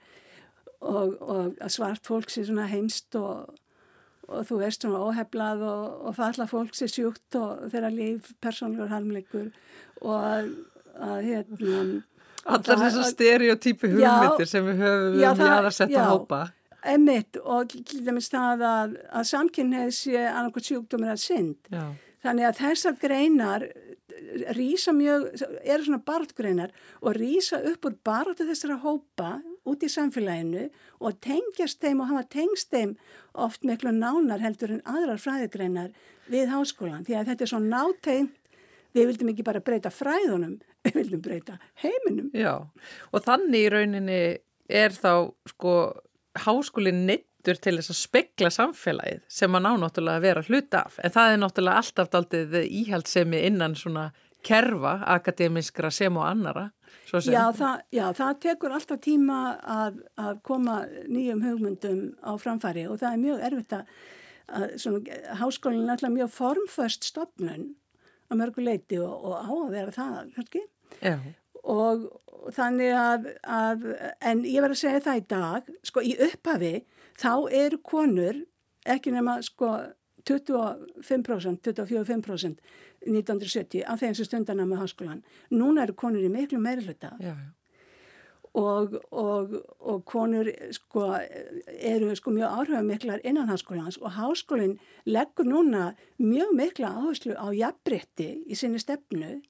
[0.80, 3.58] og, og svart fólk sé svona heimst og
[4.32, 8.92] og þú veist svona óheflað og, og falla fólk sér sjúkt og þeirra líf persónlegur
[8.92, 9.50] harmleikur
[10.00, 11.82] og að hérna
[12.44, 16.40] Allar þessar stereotypi hugmyndir sem við höfum já, um jáðarsetta hópa.
[16.92, 21.70] Emitt og til dæmis það að, að samkynneið sé annarkot sjúkdómir að synd.
[21.70, 21.84] Já.
[22.22, 23.66] Þannig að þessar greinar
[24.56, 25.28] rýsa mjög,
[25.62, 29.32] eru svona barndgreinar og rýsa upp úr barndu þessara hópa
[29.68, 30.68] út í samfélaginu
[31.02, 32.96] og tengjast þeim og hafa tengst þeim
[33.46, 35.92] oft miklu nánar heldur en aðrar fræðigreinar
[36.32, 38.30] við háskólan því að þetta er svo nátegn
[38.92, 42.30] við vildum ekki bara breyta fræðunum við vildum breyta heiminum.
[42.36, 42.54] Já,
[43.12, 44.22] og þannig í rauninni
[44.72, 45.12] er þá
[45.52, 45.76] sko
[46.42, 51.00] háskólinn nittur til þess að spekla samfélagið sem að ná náttúrulega að vera hluta af.
[51.02, 54.10] En það er náttúrulega alltaf daldið íhaldsemi innan svona
[54.42, 56.70] kerfa akademiskra sem og annara
[57.12, 60.78] Já það, já, það tekur alltaf tíma að, að koma
[61.12, 63.90] nýjum hugmyndum á framfæri og það er mjög erfitt að,
[64.48, 67.66] að svona, háskólinn er alltaf mjög formförst stopnun
[68.32, 70.64] á mörgu leiti og, og á að vera það, kannski.
[71.62, 72.06] Og,
[72.42, 73.88] og þannig að, að,
[74.32, 76.74] en ég verð að segja það í dag, sko í upphafi
[77.20, 78.40] þá eru konur
[78.88, 79.76] ekki nema sko
[80.28, 82.58] 25%, 24-25%
[83.02, 85.24] 1970 af þeim sem stundan á með háskólan.
[85.50, 87.16] Núna eru konur í miklu meiri hluta.
[87.18, 87.48] Já, já.
[88.54, 91.06] Og, og, og konur sko,
[91.80, 94.76] eru sko mjög áhrifamiklar innan háskólans og háskólinn
[95.08, 99.40] leggur núna mjög mikla áherslu á jafnbrytti í sinni stefnu.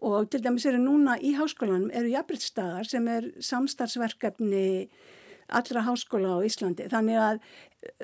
[0.00, 4.66] Og til dæmis eru núna í háskólanum eru jafnbryttstaðar sem er samstarfsverkefni
[5.48, 6.88] allra háskóla á Íslandi.
[6.88, 7.40] Þannig að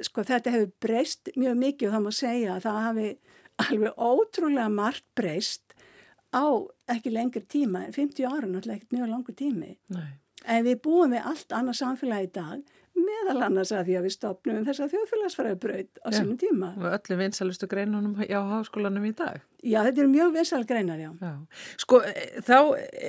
[0.04, 3.08] sko, þetta hefur breyst mjög mikið og það má segja að það hafi
[3.62, 5.72] alveg ótrúlega margt breyst
[6.32, 6.44] á
[6.94, 10.12] ekki lengri tíma en 50 ára náttúrulega ekkert mjög langur tími Nei.
[10.44, 14.14] en við búum við allt annað samfélagi í dag meðal annars að því að við
[14.14, 16.68] stopnum um þess að þjóðfélagsfræðabraut á sínum tíma.
[16.76, 19.40] Og öllu vinsalustu greinunum á háskólanum í dag.
[19.62, 21.10] Já, þetta eru mjög vinsal greinar, já.
[21.22, 21.32] já.
[21.80, 22.00] Sko,
[22.44, 22.56] þá,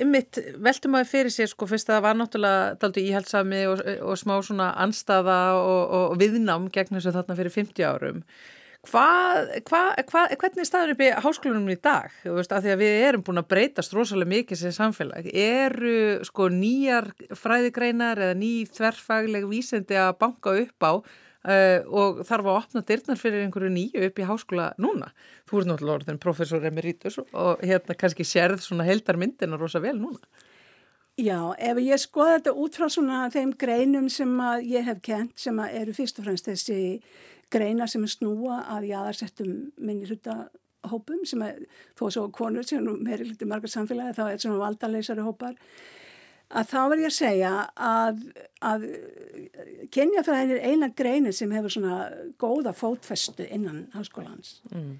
[0.08, 4.20] mitt, veltum að fyrir sér, sko, fyrst að það var náttúrulega daldi íhaldsami og, og
[4.20, 8.22] smá svona anstaða og, og viðnám gegn þessu þarna fyrir 50 árum.
[8.84, 12.12] Hvað, hvað, hvað, hvernig er staður upp í háskólanum í dag?
[12.22, 15.28] Þú veist, að því að við erum búin að breytast rosalega mikið sem samfélag.
[15.32, 17.08] Eru sko nýjar
[17.40, 23.20] fræðigreinar eða ný þverfagleg vísendi að banka upp á uh, og þarf að opna dyrnar
[23.20, 25.12] fyrir einhverju nýju upp í háskóla núna?
[25.48, 30.20] Þú ert náttúrulega orðin professor emeritus og hérna kannski sérð svona heldarmyndina rosa vel núna.
[31.14, 34.32] Já, ef ég skoða þetta út frá svona þeim greinum sem
[34.66, 36.78] ég hef kent sem eru fyrst og fremst þessi
[37.54, 40.44] greina sem snúa að jáðarsettum minni hluta
[40.90, 41.60] hópum sem er
[41.96, 45.54] þó svo konur sem er meiri hluti margar samfélagi þá er svona valdaleysari hópar
[46.54, 48.20] að þá verður ég að segja að,
[48.60, 48.84] að
[49.94, 51.98] kynjafræðin er eina greinir sem hefur svona
[52.40, 54.94] góða fótfestu innan háskólans mm.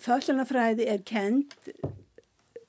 [0.00, 1.52] Föllunafræði er kend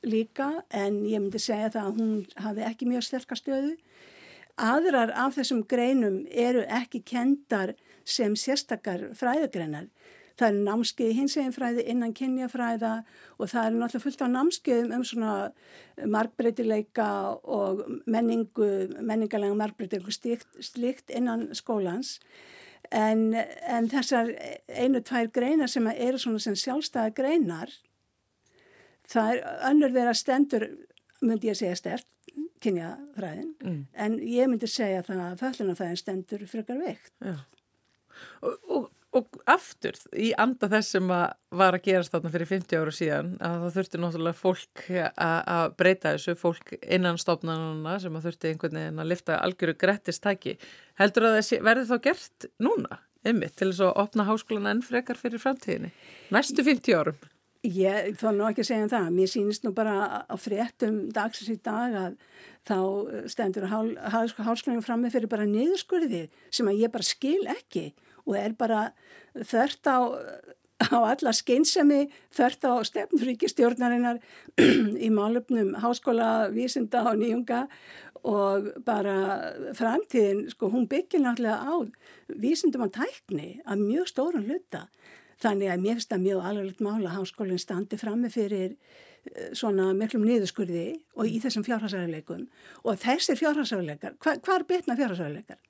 [0.03, 3.75] líka en ég myndi segja það að hún hafi ekki mjög sterkastöðu
[4.61, 9.89] aðrar af þessum greinum eru ekki kendar sem sérstakar fræðagreinar.
[10.39, 12.93] Það er námskeið hins eginn fræði innan kynjafræða
[13.37, 15.33] og það er náttúrulega fullt á námskeiðum um svona
[16.15, 17.09] markbreytileika
[17.43, 22.17] og menningu, menningalega markbreytileika slikt, slikt innan skólans.
[22.91, 24.33] En, en þessar
[24.67, 27.75] einu, tvær greinar sem eru svona sem sjálfstæða greinar,
[29.11, 30.65] það er önnur þeirra stendur,
[31.21, 32.07] myndi ég segja stert,
[32.61, 33.79] kynjafræðin, mm.
[33.93, 37.13] en ég myndi segja það að föllunafræðin stendur frekar veikt.
[37.21, 37.37] Já.
[38.41, 42.79] Og, og, og aftur í anda þess sem að var að gerast þarna fyrir 50
[42.79, 44.83] ára síðan að það þurfti náttúrulega fólk
[45.25, 50.55] að breyta þessu, fólk innan stofnanuna sem að þurfti einhvern veginn að lifta algjöru grettistæki.
[51.01, 55.19] Heldur að það verði þá gert núna, ymmið, til þess að opna háskólan enn frekar
[55.19, 55.91] fyrir framtíðinni?
[56.31, 57.27] Næstu 50 árum?
[57.61, 59.09] Ég þá nú ekki að segja um það.
[59.13, 62.15] Mér sýnist nú bara á fréttum dagsins í dag að
[62.65, 62.77] þá
[63.29, 67.91] stendur háskólingum fram með fyrir bara niðurskurði sem að ég bara skil ekki
[68.25, 68.91] og er bara
[69.35, 69.99] þörft á,
[70.81, 72.05] á alla skynsemi,
[72.35, 74.21] þörft á stefnfríkistjórnarinnar
[75.05, 77.67] í málöfnum háskóla, vísinda og nýjunga
[78.27, 79.15] og bara
[79.77, 81.73] framtíðin, sko, hún byggir náttúrulega á
[82.41, 84.85] vísindum og tækni að mjög stórun hluta.
[85.41, 89.89] Þannig að mér finnst það mjög alveglegt mála að háskólinn standi frammi fyrir eh, svona
[89.97, 90.85] miklum niðurskurði
[91.17, 92.45] og í þessum fjárhagsæðuleikum
[92.85, 95.61] og þessir fjárhagsæðuleikar, hva, hvað er betna fjárhagsæðuleikar?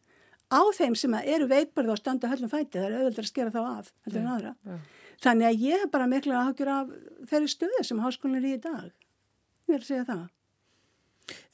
[0.52, 3.62] Á þeim sem eru veitbarði og standa höllum fæti, það er auðvitað að skera þá
[3.62, 4.54] af heldur en aðra.
[4.68, 4.82] Ja.
[5.22, 6.94] Þannig að ég hef bara miklu aðhuggjur af
[7.30, 8.94] þeirri stöðu sem háskólinn er í dag.
[9.70, 10.30] Ég vil segja það.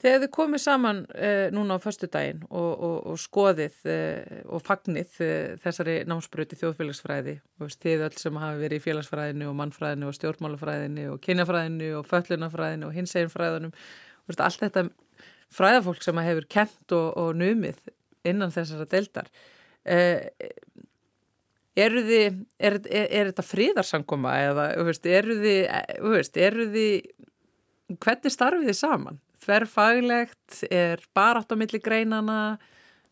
[0.02, 4.62] Þegar þið komið saman eh, núna á förstu daginn og, og, og skoðið eh, og
[4.66, 10.08] fagnið eh, þessari námsbröyti þjóðfélagsfræði og þið öll sem hafi verið í félagsfræðinu og mannfræðinu
[10.08, 13.76] og stjórnmálafræðinu og kynjafræðinu og föllunafræðinu og hinseginfræðinum
[14.38, 14.86] allt þetta
[15.54, 17.78] fræðafólk sem hefur kent og, og numið
[18.26, 19.30] innan þessara deildar.
[19.88, 20.28] Eh,
[21.78, 22.26] eru þið
[22.58, 25.60] er, er, er þetta fríðarsangoma eða eru þið
[26.10, 29.20] veist, eru þið hvernig starfið þið saman?
[29.38, 32.58] Þverfaglegt, er bara átt á milli greinana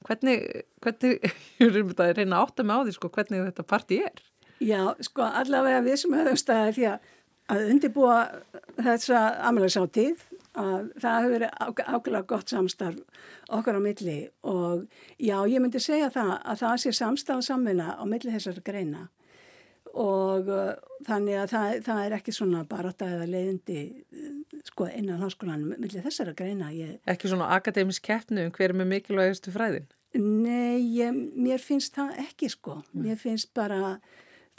[0.07, 1.21] hvernig, hvernig
[1.63, 4.25] ég er reyna átt að með á því sko, hvernig þetta parti er.
[4.63, 6.87] Já, sko allavega við sem höfum staðið því
[7.47, 8.19] að undirbúa
[8.81, 10.25] þessa amalagsáttíð
[10.57, 14.87] að það hefur verið ákveðlega gott samstarf okkar á milli og
[15.19, 19.09] já, ég myndi segja það að það sé samstarf samvinna á milli þessar greina
[19.97, 20.73] og uh,
[21.07, 23.83] þannig að það, það er ekki svona baráta eða leiðindi
[24.67, 26.73] sko innan háskólanum milli þessara greina.
[26.75, 26.99] Ég...
[27.09, 29.87] Ekki svona akademisk keppnu um hver með mikilvægastu fræðin?
[30.17, 32.81] Nei, ég, mér finnst það ekki sko.
[32.97, 33.99] Mér finnst bara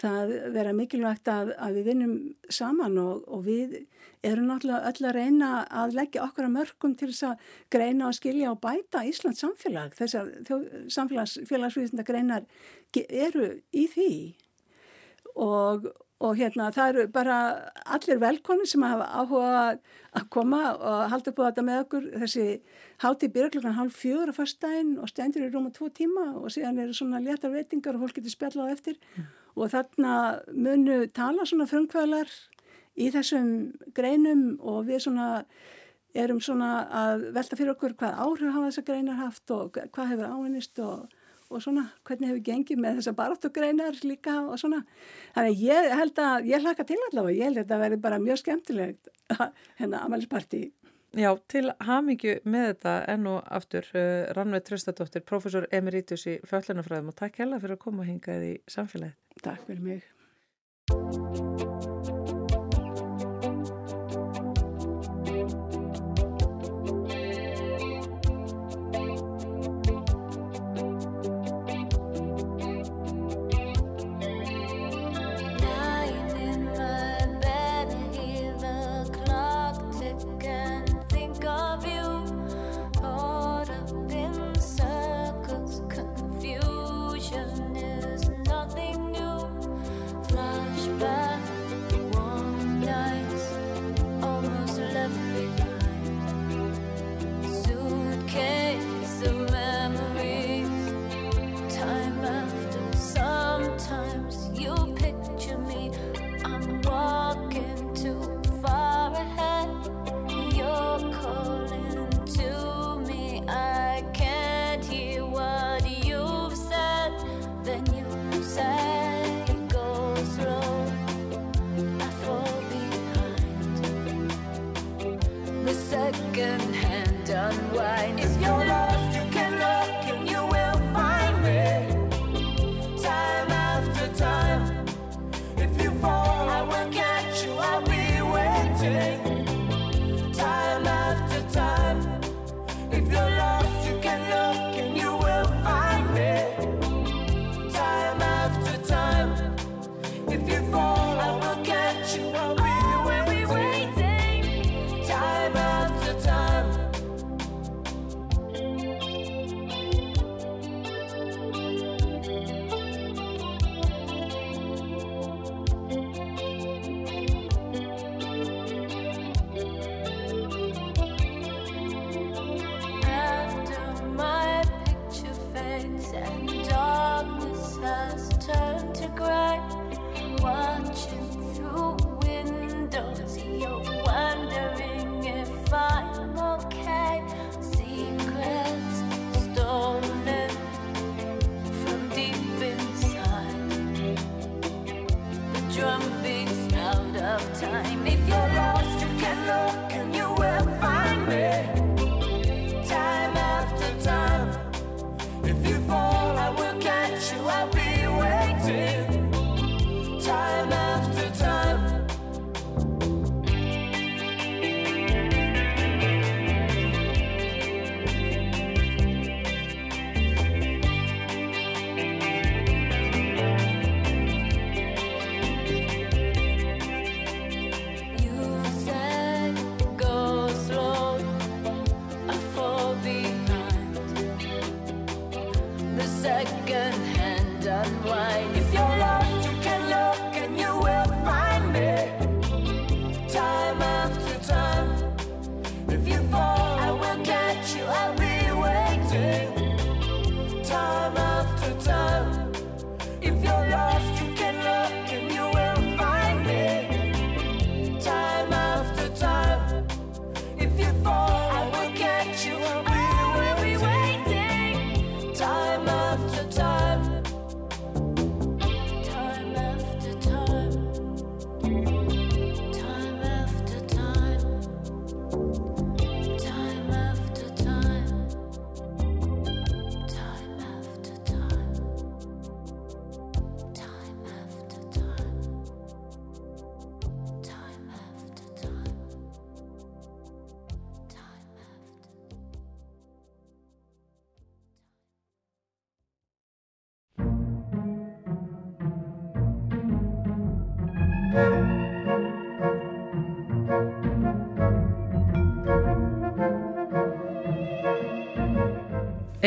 [0.02, 2.16] það vera mikilvægt að, að við vinnum
[2.54, 3.78] saman og, og við
[4.26, 5.52] erum náttúrulega öll að reyna
[5.84, 9.96] að leggja okkar að mörgum til þess að greina og skilja og bæta Íslands samfélag.
[9.98, 10.34] Þessar
[10.94, 12.46] samfélagsfélagsvísinda greinar
[12.96, 14.12] eru í því
[15.38, 15.90] og,
[16.24, 17.38] og hérna það eru bara
[17.86, 19.64] allir velkonni sem hafa áhuga
[20.18, 22.46] að koma og halda á þetta með okkur þessi
[23.04, 26.82] háti byrja klokkan halv fjögur á fyrstæðin og stendur í rúma tvo tíma og síðan
[26.86, 29.28] eru svona léttar veitingar og fólk getur spjallað eftir mm.
[29.58, 30.14] Og þarna
[30.54, 32.32] munu tala svona frumkvælar
[32.98, 33.50] í þessum
[33.98, 35.30] greinum og við svona
[36.18, 36.72] erum svona
[37.04, 41.18] að velta fyrir okkur hvað áhrif hafa þessar greinar haft og hvað hefur áhengist og
[41.48, 44.82] og svona hvernig hefur gengið með þessar baráttugreinar líka og svona.
[45.36, 48.42] Þannig ég held að, ég hlaka til allavega ég held að þetta verði bara mjög
[48.42, 49.12] skemmtilegt
[49.80, 50.66] hérna Amalisparti
[51.18, 57.10] Já, til hamingju með þetta enn og aftur, uh, Rannveig Tröstadóttir professor Emeritus í Föllunafræðum
[57.14, 59.18] og takk hella fyrir að koma hingað í samfélagið.
[59.42, 61.76] Takk fyrir mig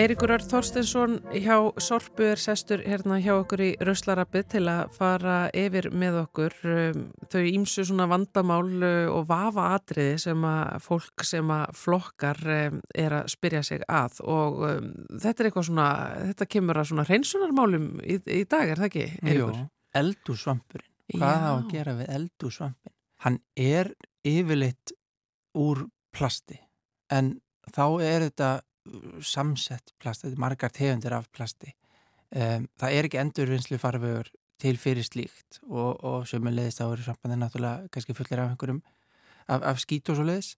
[0.01, 5.35] Eirikur Ör Þorstensson hjá Sorpu er sestur hérna hjá okkur í Röslarabbi til að fara
[5.53, 11.25] yfir með okkur um, þau ímsu svona vandamál uh, og vafa atriði sem að fólk
[11.29, 15.91] sem að flokkar um, er að spyrja sig að og um, þetta er eitthvað svona,
[16.31, 19.07] þetta kemur að svona hreinsunarmálum í, í dag, er það ekki?
[19.37, 19.51] Jú,
[20.01, 20.89] eldúsvampurinn.
[21.13, 22.97] Hvað á að gera við eldúsvampin?
[23.27, 23.93] Hann er
[24.25, 24.97] yfirleitt
[25.61, 25.85] úr
[26.17, 26.57] plasti
[27.13, 27.35] en
[27.69, 28.53] þá er þetta
[29.25, 31.75] samsett plast, þetta er margar tegundir af plasti.
[32.31, 34.31] Um, það er ekki endurvinnslu farfögur
[34.61, 38.83] til fyrir slíkt og, og sömulegist þá eru sambandið náttúrulega kannski fullir af einhverjum
[39.51, 40.53] af, af skít og svo leiðis.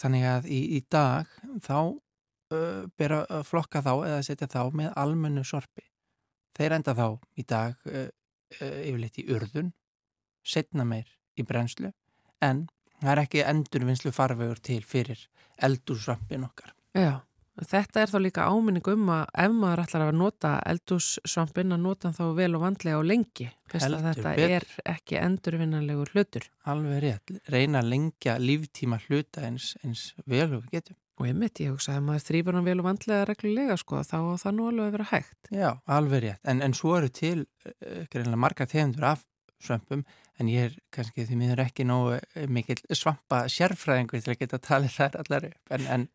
[0.00, 1.28] Þannig að í, í dag
[1.66, 5.84] þá uh, ber að flokka þá eða setja þá með almennu sorpi.
[6.56, 7.06] Þeir enda þá
[7.36, 9.72] í dag uh, uh, yfirleitt í urðun,
[10.40, 11.92] setna meir í brennslu
[12.40, 12.64] en
[13.00, 15.26] það er ekki endurvinnslu farfögur til fyrir
[15.60, 16.72] eldursvampin okkar.
[16.96, 17.20] Já.
[17.60, 22.12] Þetta er þá líka áminning um að ef maður ætlar að nota eldússvampin að nota
[22.16, 23.50] þá vel og vandlega og lengi.
[23.74, 24.54] Heldur, þetta bet.
[24.56, 26.46] er ekki endurvinnanlegur hlutur.
[26.70, 27.34] Alveg rétt.
[27.52, 30.98] Reyna að lengja líftíma hluta eins, eins vel og við getum.
[31.20, 34.16] Og ég mitt, ég hugsa að maður þrýfur hann vel og vandlega reglulega sko, þá
[34.40, 35.50] það nú alveg að vera hægt.
[35.52, 36.42] Já, alveg rétt.
[36.48, 39.26] En, en svo eru til uh, marga tegundur af
[39.60, 40.06] svampum
[40.40, 44.94] en ég er kannski því miður ekki nógu mikil svampa sérfræðingur til að geta talið
[44.96, 46.06] þær allar upp en, en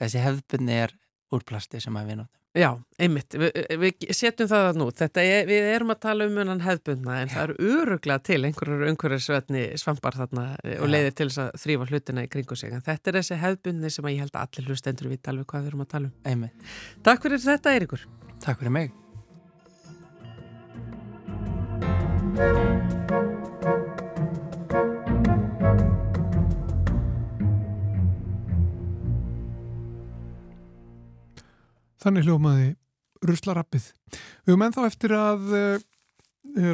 [0.00, 0.96] þessi hefðbunni er
[1.34, 2.40] úr plasti sem að við notum.
[2.54, 2.68] Já,
[3.02, 3.48] einmitt, Vi,
[3.82, 7.32] við setjum það að nú, er, við erum að tala um unan hefðbundna en Já.
[7.32, 10.78] það eru öruglega til einhverjur umhverjusvetni svampar þarna Já.
[10.78, 13.90] og leiðir til þess að þrýfa hlutina í kringu sig en þetta er þessi hefðbundni
[13.90, 16.16] sem ég held að allir hlustendur tala um hvað við erum að tala um.
[16.30, 16.74] Einmitt.
[17.02, 18.06] Takk fyrir þetta Eirikur.
[18.38, 18.94] Takk fyrir mig.
[32.04, 32.66] Þannig hljómaði
[33.24, 33.84] ruslarappið.
[34.44, 35.76] Við höfum ennþá eftir að uh,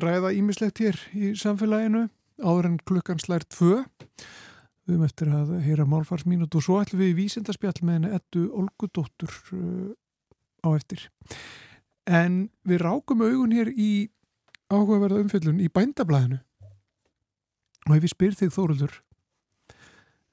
[0.02, 2.08] ræða ímislegt hér í samfélaginu
[2.42, 3.84] áður en klukkan slær tvö.
[4.88, 8.46] Við höfum eftir að heyra málfarsmínut og svo ætlum við í vísindarspjall með henni ettu
[8.58, 9.92] Olgudóttur uh,
[10.66, 11.06] á eftir.
[12.10, 14.10] En við rákum augun hér í
[14.70, 16.40] áhugaverða umfjöldun í bændablaðinu
[17.86, 18.98] og ef ég spyr þig Þóruldur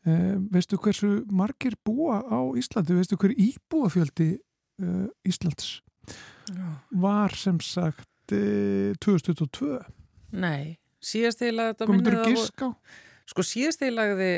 [0.10, 4.32] uh, veistu hversu margir búa á Íslandi, veistu hver íbúafjöldi
[4.84, 5.82] uh, Íslands.
[6.48, 6.68] Já.
[7.04, 9.82] var sem sagt uh, 2022
[10.38, 12.70] Nei, síðast þegar lagði þetta minnið á
[13.28, 14.32] Sko síðast þegar lagði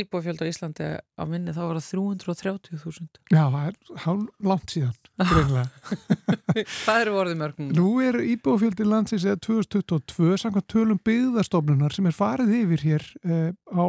[0.00, 1.88] íbúafjöld á Íslandi á minni þá var það
[2.22, 4.96] 330.000 Já, það er hálf langt síðan
[6.86, 12.16] Það eru vorðið mörgum Nú er íbúafjöldi landsins eða 2022 samkvæmt tölum byggðarstofnunar sem er
[12.16, 13.86] farið yfir hér uh, á,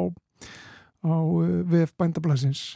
[1.05, 2.71] á uh, VF bændablasins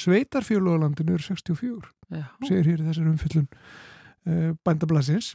[0.00, 2.24] Sveitarfjöluðalandinu er 64 Já.
[2.46, 3.48] segir hér þessar umfyllun
[4.28, 5.28] eh, bændablasins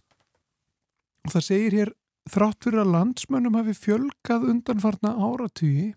[1.26, 1.90] og það segir hér
[2.32, 5.94] þrátt fyrir að landsmönnum hafi fjölgað undanfarna áratugji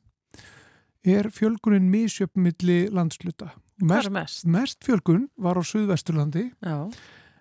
[1.05, 3.51] er fjölgunin mísjöfn milli landsluta.
[3.79, 4.47] Mest, mest?
[4.47, 6.91] mest fjölgun var á Suðvesturlandi Já.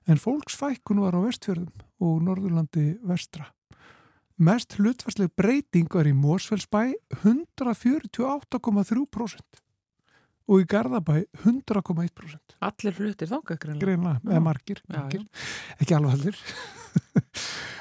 [0.07, 3.45] en fólksfækkun var á Vestfjörðum og Norðurlandi vestra.
[4.37, 6.93] Mest hlutvarsleg breyting var í Mósfellsbæ
[7.25, 9.65] 148,3%
[10.47, 12.61] og í Garðabæ 100,1%.
[12.61, 13.81] Allir hlutir þánga greinlega.
[13.81, 15.25] Greinlega, eða margir, margir.
[15.81, 16.37] ekki alveg allir.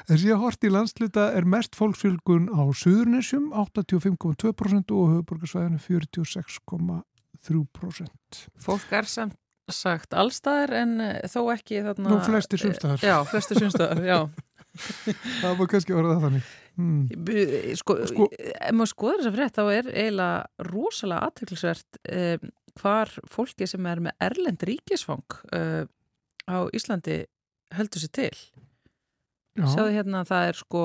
[0.07, 7.03] Þessi að hort í landsluta er mest fólksfjölgun á Suðurnesjum 85,2% og höfuborgarsvæðinu 46,3%.
[8.63, 9.35] Fólk er samt
[9.73, 12.11] sagt allstaðar en eh, þó ekki þarna...
[12.13, 13.03] Nú flestir sumstaðar.
[13.03, 14.19] Já, flestir sumstaðar, já.
[15.43, 16.53] það búið kannski að vera það þannig.
[16.77, 17.03] Mm.
[17.81, 22.47] Sko, sko, ef maður skoður þess að frétt þá er eiginlega rosalega aðtöklusvert eh,
[22.77, 25.85] hvar fólki sem er með erlend ríkisfang eh,
[26.47, 27.23] á Íslandi
[27.75, 28.35] heldur sér til.
[29.57, 30.83] Sjáðu hérna að það er sko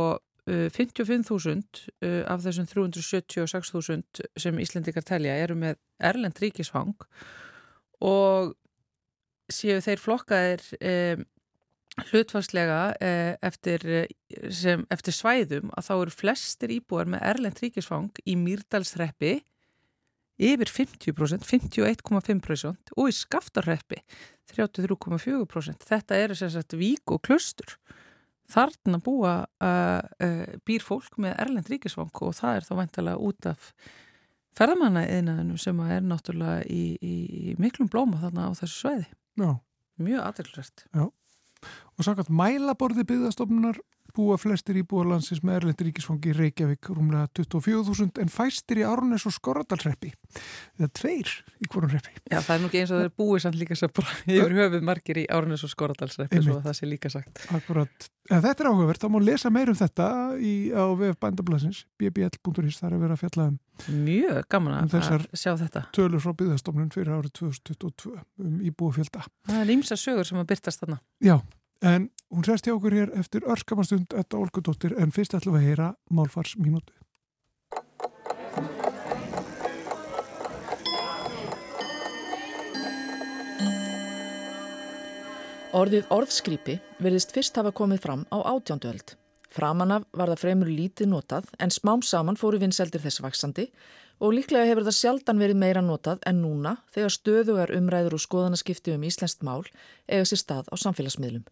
[0.52, 6.96] 55.000 uh, uh, af þessum 376.000 sem Íslendikar telja eru með Erlend ríkisfang
[8.02, 8.56] og
[9.52, 11.24] séu þeir flokkaðir um,
[12.10, 13.86] hlutvarslega uh, eftir,
[14.50, 19.38] sem, eftir svæðum að þá eru flestir íbúar með Erlend ríkisfang í Mýrdalsreppi
[20.42, 24.00] yfir 50%, 51,5% og í Skaftarreppi
[24.56, 25.86] 33,4%.
[25.86, 27.78] Þetta eru sagt vík og klustur
[28.52, 29.34] þarna búa
[29.64, 33.72] uh, uh, býr fólk með Erlend ríkisvang og það er þá vantilega út af
[34.58, 37.16] ferðamanna einaðinu sem er náttúrulega í, í,
[37.52, 39.08] í miklum blóma þarna á þessu sveiði.
[39.40, 39.52] Já.
[40.02, 40.86] Mjög aðrilsvært.
[40.92, 41.06] Já.
[41.96, 43.80] Og sakast mælaborði byggðastofnunar
[44.16, 49.36] búa flestir íbúarlandsins með erlendir ríkisfangi í Reykjavík rúmlega 24.000 en fæstir í Árnes og
[49.36, 50.14] Skorradalsreppi.
[50.78, 52.16] Það er tveir í hvorum reppi.
[52.28, 54.88] Já, það er nú ekki eins og það er búið samt líka bara yfir höfuð
[54.92, 57.44] margir í Árnes og Skorradalsreppi svo að það sé líka sagt.
[57.56, 58.10] Akkurat.
[58.32, 60.08] En þetta er áhugavert, þá má lesa meir um þetta
[60.40, 63.60] í, á vef bændablasins bbl.is, það er að vera að fjalla um
[63.90, 65.86] Mjög gaman um að sjá þetta.
[65.96, 69.26] Tölur frá byggðastofnun fyrir árið 2022 um íbúafjölda.
[69.48, 69.64] Það
[71.82, 75.70] En hún sérst hjá okkur hér eftir örskamastund þetta Olgudóttir en fyrst ætlum við að
[75.70, 76.94] heyra málfars mínútu.
[85.72, 89.16] Orðið orðskripi verðist fyrst hafa komið fram á átjánduöld.
[89.52, 93.66] Framanaf var það fremur lítið notað en smám saman fóru vinseldir þess vaksandi
[94.22, 98.94] og líklega hefur það sjaldan verið meira notað en núna þegar stöðugar umræður og skoðanaskipti
[98.94, 99.64] um íslenskt mál
[100.08, 101.48] eiga sér stað á samfélagsmiðlum.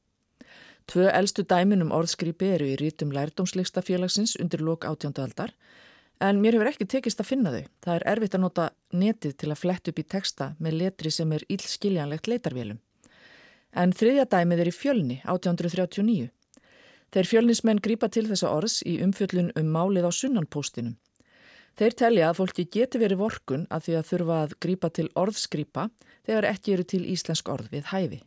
[0.89, 5.51] Tvö eldstu dæmin um orðskripi eru í rítum lærdómsleiksta félagsins undir lok átjándualdar
[6.19, 7.65] en mér hefur ekki tekist að finna þau.
[7.85, 8.65] Það er erfitt að nota
[8.97, 12.79] netið til að flett upp í texta með letri sem er ílskiljanlegt leitarvélum.
[13.77, 16.31] En þriðja dæmið er í fjölni 1839.
[17.13, 20.97] Þeir fjölnismenn grýpa til þessa orðs í umfjöllun um málið á sunnanpóstinum.
[21.77, 25.85] Þeir telja að fólki geti verið vorkun að því að þurfa að grýpa til orðskrýpa
[26.25, 28.19] þegar ekki eru til íslensk orð við hæfi.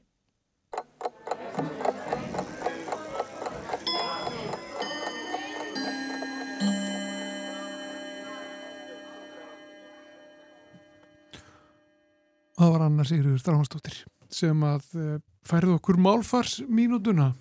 [12.63, 14.01] Það var Anna Sigurður Dráhansdóttir
[14.33, 15.15] sem að uh,
[15.47, 17.33] færði okkur málfars mínútuna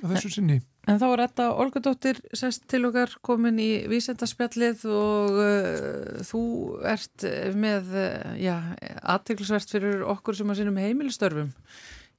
[0.00, 0.60] að þessu sinni.
[0.88, 6.42] En þá er þetta Olgadóttir sest til okkar komin í vísendarspjallið og uh, þú
[6.88, 7.26] ert
[7.58, 8.56] með, uh, já,
[9.02, 11.52] aðteglisvert fyrir okkur sem að sinum heimilistörfum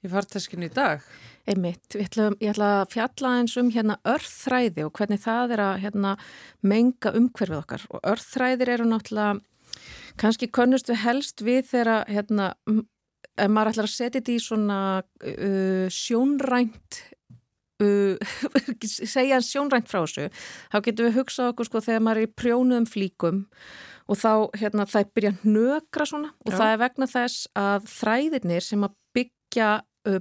[0.02, 1.04] í farteskinu í dag.
[1.50, 5.80] Einmitt, ætla, ég ætla að fjalla eins um hérna örþræði og hvernig það er að
[5.88, 6.12] hérna,
[6.62, 9.40] menga umhverfið okkar og örþræðir eru náttúrulega
[10.22, 12.52] kannski könnust við helst við þegar hérna,
[13.38, 17.02] ef maður ætlar að setja þetta í svona uh, sjónrænt
[17.82, 18.16] uh,
[19.16, 20.28] segja sjónrænt frá þessu
[20.72, 23.46] þá getum við hugsað okkur sko þegar maður er í prjónuðum flíkum
[24.12, 26.58] og þá hérna það er byrjað nökra svona og Já.
[26.58, 29.72] það er vegna þess að þræðirnir sem að byggja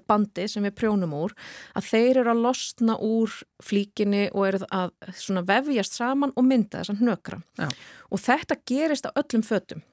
[0.09, 1.35] bandi sem við prjónum úr
[1.79, 6.95] að þeir eru að losna úr flíkinni og eru að vefjast saman og mynda þess
[6.95, 7.69] að nökra Já.
[8.11, 9.85] og þetta gerist á öllum fötum.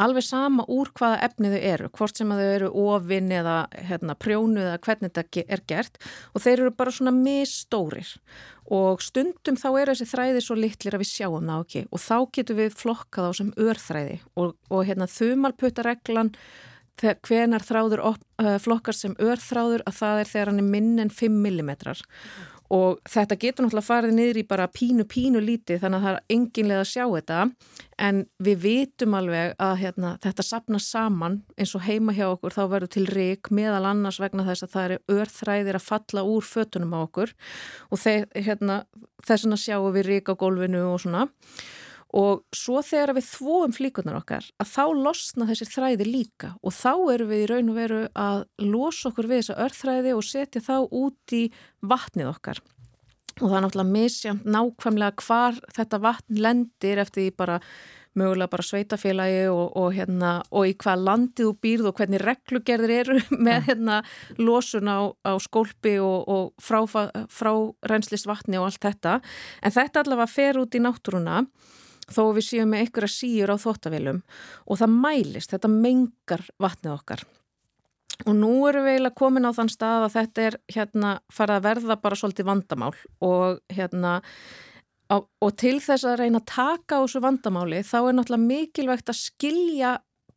[0.00, 3.56] Alveg sama úr hvaða efni þau eru hvort sem þau eru ofinn eða
[3.88, 5.98] hérna, prjónu eða hvernig þetta er gert.
[6.32, 8.14] Og þeir eru bara svona misstórir.
[8.72, 11.76] Og stundum þá er þessi þræði svo litlir að við sjáum það ok.
[11.88, 14.18] Og þá getum við flokkað á sem örþræði.
[14.40, 16.32] Og, og hérna þumalputtareglan
[17.02, 21.12] hvenar þráður op, uh, flokkar sem örþráður að það er þegar hann er minn en
[21.14, 21.74] 5 mm
[22.74, 26.34] og þetta getur náttúrulega farið niður í bara pínu pínu lítið þannig að það er
[26.34, 27.38] enginlega að sjá þetta.
[28.08, 31.40] En við vitum alveg að hérna, þetta sapna saman.
[31.56, 34.88] Eins og heima hjá okkur þá verður til reik meðal annars vegna þess að það
[34.88, 37.34] eru örþræðir að falla úr fötunum á okkur.
[37.88, 38.82] Og þeir, hérna,
[39.24, 41.28] þess að sjáum við reik á gólfinu og svona
[42.16, 46.54] og svo þegar við þvóum flíkunar okkar að þá losna þessir þræði líka.
[46.64, 50.24] Og þá erum við í raun og veru að losa okkur við þessa örþræði og
[50.24, 51.44] setja þá út í
[51.84, 52.62] vatnið okkar.
[53.38, 57.60] Og það er náttúrulega misjamt nákvæmlega hvar þetta vatn lendir eftir því bara
[58.18, 62.94] mögulega bara sveitafélagi og, og, hérna, og í hvað landið þú býrð og hvernig reglugerðir
[62.96, 64.00] eru með hérna,
[64.40, 66.80] losun á, á skólpi og, og frá,
[67.30, 67.52] frá
[67.90, 69.18] reynslist vatni og allt þetta.
[69.62, 71.44] En þetta allavega fer út í náttúruna
[72.12, 74.22] þó við séum með einhverja síur á þóttavilum
[74.66, 77.24] og það mælist, þetta mengar vatnið okkar.
[78.26, 81.66] Og nú erum við eiginlega komin á þann stað að þetta er hérna farið að
[81.68, 84.16] verða bara svolítið vandamál og hérna
[85.06, 89.12] á, og til þess að reyna að taka á þessu vandamáli þá er náttúrulega mikilvægt
[89.12, 89.92] að skilja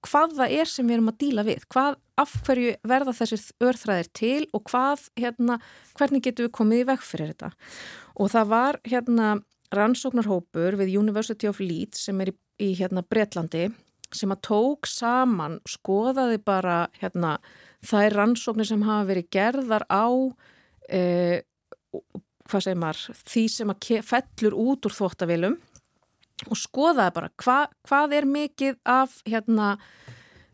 [0.05, 4.09] hvað það er sem við erum að díla við, hvað, af hverju verða þessir örþræðir
[4.17, 5.57] til og hvað, hérna,
[5.97, 7.51] hvernig getum við komið í veg fyrir þetta.
[8.17, 9.27] Og það var hérna
[9.75, 13.69] rannsóknarhópur við University of Leeds sem er í, í hérna Breitlandi
[14.11, 17.37] sem að tók saman, skoðaði bara hérna
[17.87, 20.07] þær rannsóknir sem hafa verið gerðar á
[20.91, 21.43] eh,
[22.49, 25.59] hvað segir maður, því sem að fellur út úr þóttavilum
[26.49, 29.75] og skoðaði bara hva, hvað er mikið af hérna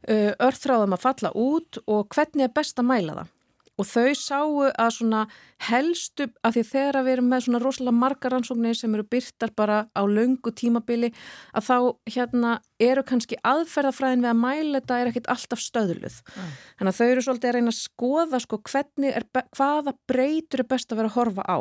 [0.07, 3.33] örþráðum að falla út og hvernig er best að mæla það
[3.77, 5.23] og þau sáu að svona
[5.67, 9.79] helstu, af því þegar við erum með svona rosalega margar rannsóknir sem eru byrtar bara
[9.93, 11.11] á laungu tímabili
[11.53, 11.77] að þá
[12.15, 16.21] hérna eru kannski aðferðafræðin við að mæla þetta er ekkit alltaf stöðluð.
[16.35, 16.53] Mm.
[16.79, 20.71] Þannig að þau eru svolítið að reyna að skoða sko hvernig er, hvaða breytur er
[20.73, 21.57] best að vera að horfa á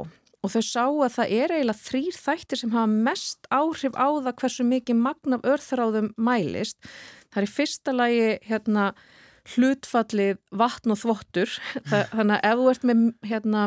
[0.47, 4.37] og þau sáu að það er eiginlega þrýr þættir sem hafa mest áhrif á það
[4.43, 6.79] hversu mikið magnaf örþráðum mælist.
[7.33, 8.85] Það er í fyrsta lagi hérna
[9.55, 11.51] hlutfallið vatn og þvottur.
[12.17, 13.67] Þannig að ef þú ert með hérna,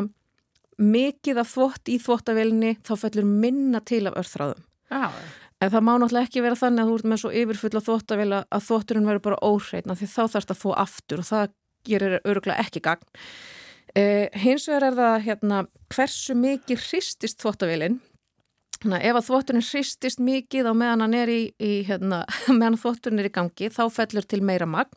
[0.80, 4.66] mikið af þvott í þvottavelinni þá fellur minna til af örþráðum.
[4.90, 5.14] Ah.
[5.62, 8.64] en það má náttúrulega ekki vera þannig að þú ert með svo yfirfulla þvottabela að
[8.66, 11.52] þvotturinn verður bara óhreitna því þá þarfst að þvó aftur og það
[11.86, 13.20] gerir öruglega ekki gagn.
[13.94, 15.60] Eh, hins vegar er það hérna,
[15.94, 18.00] hversu mikið hristist þvottavelin
[18.80, 22.22] Þannig að ef að þvotturinn hristist mikið á meðan hann er í, í hérna,
[22.58, 24.94] meðan þvotturinn er í gangi þá fellur til meira magn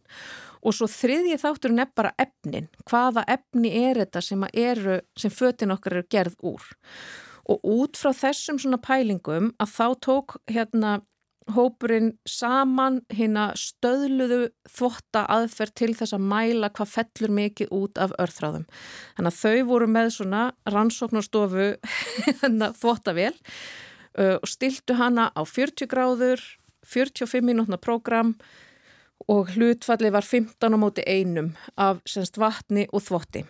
[0.63, 5.75] og svo þriðji þátturinn er bara efnin, hvaða efni er þetta sem, eru, sem fötin
[5.75, 6.73] okkar eru gerð úr
[7.49, 11.01] og út frá þessum svona pælingum að þá tók hérna
[11.51, 18.13] hópurinn saman hérna stöðluðu þvotta aðferð til þess að mæla hvað fellur mikið út af
[18.21, 18.63] örþráðum.
[19.17, 21.69] Þannig að þau voru með svona rannsóknarstofu
[22.29, 26.45] hérna, þvottavél uh, og stiltu hana á 40 gráður,
[26.87, 28.47] 45 minútna prógram og
[29.53, 33.45] hlutfalli var 15 á móti einum af semst, vatni og þvotti.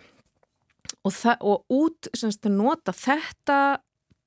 [1.04, 3.80] Og, og út semst, nota þetta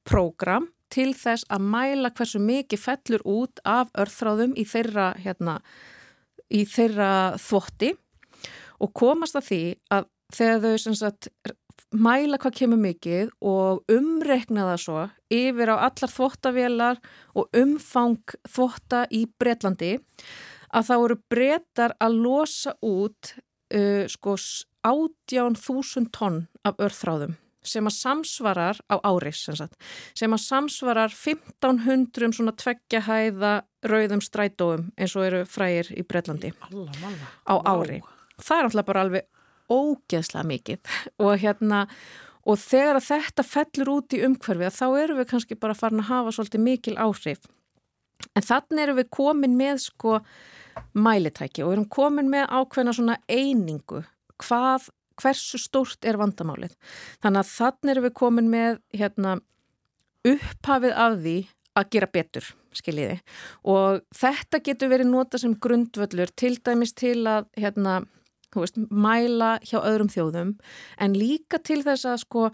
[0.07, 5.59] prógram til þess að mæla hversu mikið fellur út af örþráðum í þeirra, hérna,
[6.47, 7.93] í þeirra þvotti
[8.83, 9.61] og komast að því
[9.95, 11.29] að þegar þau sagt,
[11.95, 17.01] mæla hvað kemur mikið og umrekna það svo yfir á allar þvottavélar
[17.39, 19.95] og umfang þvotta í Breitlandi
[20.77, 23.33] að þá eru breytar að losa út
[23.73, 24.37] uh, sko
[24.87, 27.35] átján þúsund tonn af örþráðum
[27.67, 33.53] sem að samsvarar á áris sem að samsvarar 1500 svona tveggja hæða
[33.87, 37.99] rauðum strætóum eins og eru frægir í Breitlandi á ári.
[38.37, 39.27] Það er alltaf bara alveg
[39.67, 40.79] ógeðslega mikið.
[41.23, 41.85] Og hérna
[42.47, 46.11] og þegar að þetta fellur út í umhverfi þá eru við kannski bara farin að
[46.13, 47.41] hafa svolítið mikil áhrif.
[48.31, 50.21] En þannig eru við komin með sko
[50.97, 54.03] mælitæki og erum komin með ákveðna svona einingu
[54.41, 56.75] hvað, hversu stórt er vandamálið.
[57.23, 59.37] Þannig að þannig erum við komin með hérna,
[60.27, 61.37] upphafið af því
[61.77, 63.17] að gera betur, skiljiði.
[63.69, 68.01] Og þetta getur verið nota sem grundvöllur til dæmis til að hérna,
[68.57, 70.55] veist, mæla hjá öðrum þjóðum
[71.03, 72.47] en líka til þess að sko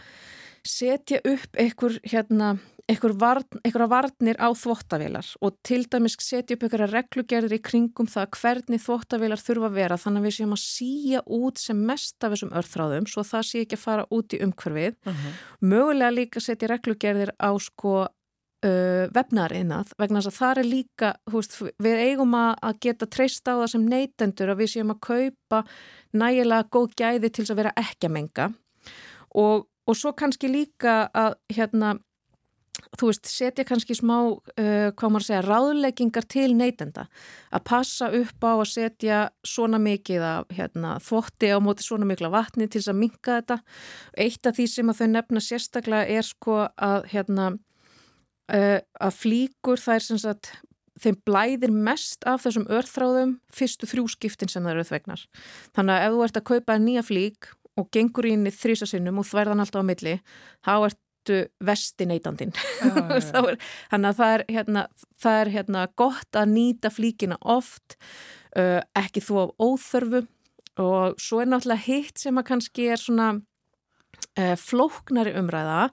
[0.67, 2.55] setja upp einhver hérna
[2.91, 8.33] einhverja varn, varnir á þvóttavélar og til dæmis setja upp einhverja reglugerðir í kringum það
[8.41, 12.33] hvernig þvóttavélar þurfa að vera þannig að við séum að síja út sem mest af
[12.33, 15.39] þessum örþráðum svo það sé ekki að fara út í umhverfið uh -huh.
[15.61, 21.59] mögulega líka setja reglugerðir á sko uh, vefnarinnað vegna þess að það er líka veist,
[21.79, 25.63] við eigum að geta treyst á það sem neytendur að við séum að kaupa
[26.11, 28.53] nægilega góð gæði til að vera ekki að menga
[29.33, 31.99] og, og svo kannski líka að hérna
[32.97, 37.07] þú veist, setja kannski smá, uh, hvað maður segja, ráðleggingar til neytenda
[37.53, 42.31] að passa upp á að setja svona mikið af hérna, þvotti á móti svona mikla
[42.33, 43.59] vatni til þess að minka þetta.
[44.25, 47.49] Eitt af því sem að þau nefna sérstaklega er sko að, hérna,
[48.53, 50.53] uh, að flíkur það er sem sagt,
[51.03, 55.25] þeim blæðir mest af þessum örþráðum fyrstu þrjúskiptin sem það eru þvegnar.
[55.73, 59.63] Þannig að ef þú ert að kaupa nýja flík og gengur í þrísasinnum og þverðan
[59.63, 60.19] alltaf á milli,
[60.61, 62.51] þá ert ertu vesti neytandin
[63.91, 64.85] þannig að það er, hérna,
[65.21, 67.97] það er hérna, gott að nýta flíkina oft
[68.57, 70.27] uh, ekki þú á óþörfu.
[70.81, 75.91] Og svo er náttúrulega hitt sem að kannski er svona uh, flóknari umræða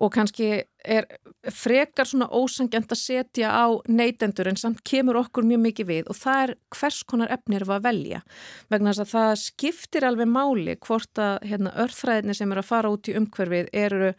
[0.00, 1.06] og kannski er
[1.52, 6.18] frekar svona ósangjant að setja á neytendur en samt kemur okkur mjög mikið við og
[6.18, 8.24] það er hvers konar efni eru að velja.
[8.72, 12.92] Vegna þess að það skiptir alveg máli hvort að hérna, örþræðinni sem eru að fara
[12.96, 14.10] út í umhverfið eru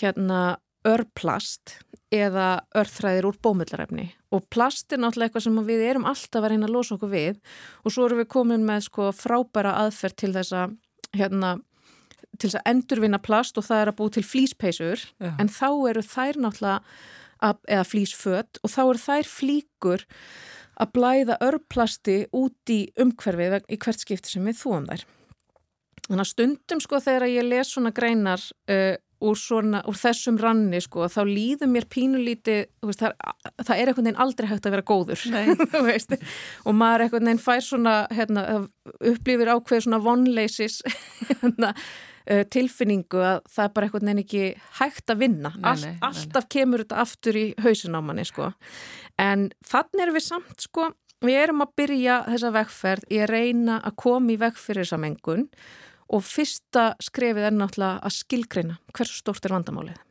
[0.00, 0.40] hérna
[0.86, 1.78] örplast
[2.14, 4.10] eða örþræðir úr bómullarefni.
[4.34, 7.40] Og plast er náttúrulega eitthvað sem við erum alltaf að reyna að losa okkur við.
[7.82, 10.76] Og svo erum við komin með sko frábæra aðferð til þess að
[11.16, 11.52] hérna,
[12.36, 15.32] til þess að endurvinna plast og það er að bú til flýspeisur Já.
[15.34, 16.78] en þá eru þær náttúrulega
[17.42, 20.06] að, eða flýsföt og þá eru þær flíkur
[20.76, 25.06] að blæða örplasti út í umhverfið í hvert skipti sem við þúum þær.
[26.06, 28.94] Þannig að stundum sko þegar ég les svona greinar uh,
[29.24, 33.14] úr, svona, úr þessum ranni sko, þá líður mér pínulíti veist, það,
[33.62, 35.22] það er einhvern veginn aldrei hægt að vera góður
[36.66, 38.44] og maður einhvern veginn fær svona hérna,
[39.00, 40.82] upplifir ákveð svona vonleisis
[41.30, 44.44] hérna, uh, tilfinningu að það er bara einhvern veginn ekki
[44.82, 46.52] hægt að vinna nei, All, nei, alltaf nei.
[46.58, 48.52] kemur þetta aftur í hausin á manni sko.
[49.22, 50.90] en þannig erum við samt sko,
[51.24, 55.00] við erum að byrja þessa vegferð í að reyna að koma í veg fyrir þessa
[55.00, 55.48] mengun
[56.06, 60.02] og fyrsta skrefið er náttúrulega að skilgreina hversu stórt er vandamálið.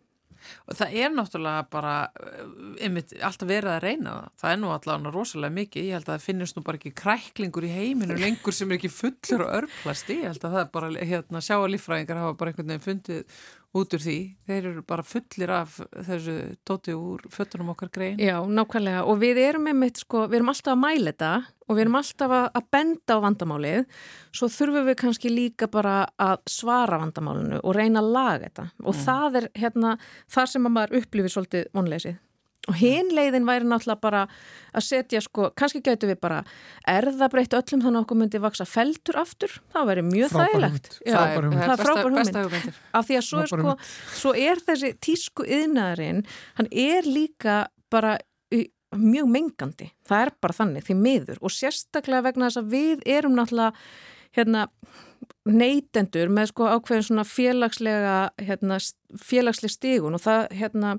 [0.70, 2.46] Og það er náttúrulega bara eh,
[2.86, 4.32] einmitt, alltaf verið að reyna það.
[4.42, 5.88] Það er nú allavega rosalega mikið.
[5.88, 8.94] Ég held að það finnist nú bara ekki kræklingur í heiminu lengur sem er ekki
[8.94, 10.20] fullur og örplasti.
[10.22, 13.40] Ég held að það er bara, hérna, sjáalífræðingar hafa bara einhvern veginn fundið
[13.76, 14.18] út úr því.
[14.48, 15.76] Þeir eru bara fullir af
[16.08, 16.36] þessu
[16.68, 18.22] tóti úr föttunum okkar grein.
[18.22, 19.04] Já, nákvæmlega.
[19.10, 21.32] Og við erum einmitt, sko, við erum alltaf að mæla þetta
[21.66, 23.88] og við erum alltaf að benda á vandamálið.
[24.36, 28.70] Svo þurfum við kannski líka bara að svara vandamálinu og reyna að laga þetta.
[28.86, 29.02] Og mm.
[29.08, 29.96] það er hérna,
[30.32, 32.22] það sem að maður upplifir svolítið vonleysið.
[32.66, 34.22] Og hinn leiðin væri náttúrulega bara
[34.76, 36.40] að setja sko, kannski getur við bara
[36.90, 40.90] erðabreytt öllum þannig að okkur myndi vaksa feltur aftur, það væri mjög þægilegt.
[41.06, 42.72] Það er frábær hugmynd.
[42.98, 43.76] Af því að svo er, sko,
[44.18, 46.24] svo er þessi tísku yðnaðarinn,
[46.58, 47.60] hann er líka
[47.94, 48.18] bara
[48.96, 49.92] mjög mengandi.
[50.08, 51.42] Það er bara þannig, því miður.
[51.46, 53.76] Og sérstaklega vegna þess að við erum náttúrulega
[54.36, 54.66] hérna,
[55.46, 58.80] neytendur með sko ákveðin svona félagslega hérna,
[59.22, 60.96] félagsleg stígun og það hérna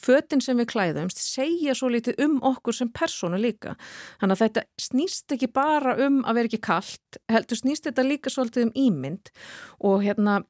[0.00, 3.74] fötinn sem við klæðumst segja svo litið um okkur sem persónu líka.
[4.20, 8.32] Þannig að þetta snýst ekki bara um að vera ekki kallt, heldur snýst þetta líka
[8.32, 9.32] svolítið um ímynd
[9.80, 10.42] og hérna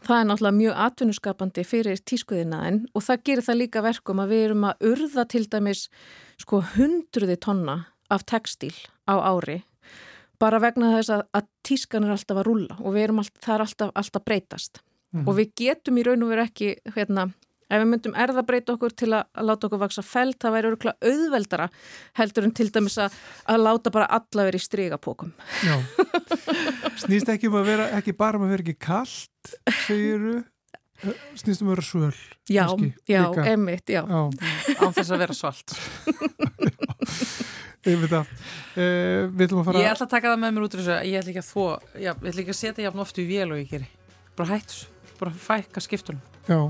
[0.00, 4.44] það er náttúrulega mjög atvinnuskapandi fyrir tískuðinaðin og það gerir það líka verkum að við
[4.46, 5.82] erum að urða til dæmis
[6.40, 7.76] sko hundruði tonna
[8.12, 8.72] af textíl
[9.04, 9.60] á ári
[10.42, 13.92] bara vegna þess að, að tískan er alltaf að rúla og alltaf, það er alltaf,
[13.94, 15.28] alltaf breytast mm -hmm.
[15.28, 17.30] og við getum í raun og veru ekki hérna
[17.72, 21.10] Ef við myndum erðabreita okkur til að, að láta okkur vaksa felt, það væri öruglega
[21.12, 21.68] auðveldara
[22.20, 23.16] heldur en til dæmis að,
[23.48, 25.32] að láta bara alla verið í strigapókum.
[25.64, 25.76] Já,
[27.06, 29.54] snýst ekki um að vera, ekki bara um að vera ekki kallt,
[29.86, 30.42] segiru,
[31.40, 32.12] snýst um að vera svöl.
[32.44, 33.48] Já, kannski, já, líka.
[33.54, 34.02] emitt, já.
[34.04, 34.22] já.
[34.76, 35.76] Á þess að vera svalt.
[37.82, 38.28] Ég veit það.
[38.76, 39.80] Uh, við ætlum að fara...
[39.82, 41.64] Ég ætla að taka það með mér út úr þessu, ég ætla ekki að þó,
[41.96, 43.88] já, ég ætla ekki að setja jafn oft í vél og ég geri.
[44.38, 44.84] Bara hættus,
[45.18, 46.22] bara fækka skiptunum.
[46.46, 46.60] Já.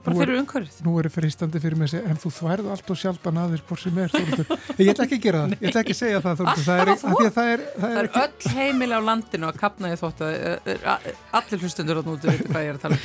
[0.00, 0.76] Bara fyrir umhverfið.
[0.86, 3.64] Nú er það fristandi fyrir mig að segja, en þú þværðu allt og sjaldan aðeins
[3.68, 4.08] hvort sem er.
[4.80, 6.34] Ég ætla ekki að gera það, ég ætla ekki að segja það.
[6.40, 6.88] Það er, það er,
[7.36, 8.20] það er, það er ekki...
[8.24, 10.32] öll heimil á landinu að kapna ég þótt að
[11.40, 13.02] allir hlustundur á nútu veitir hvað ég er að tala um.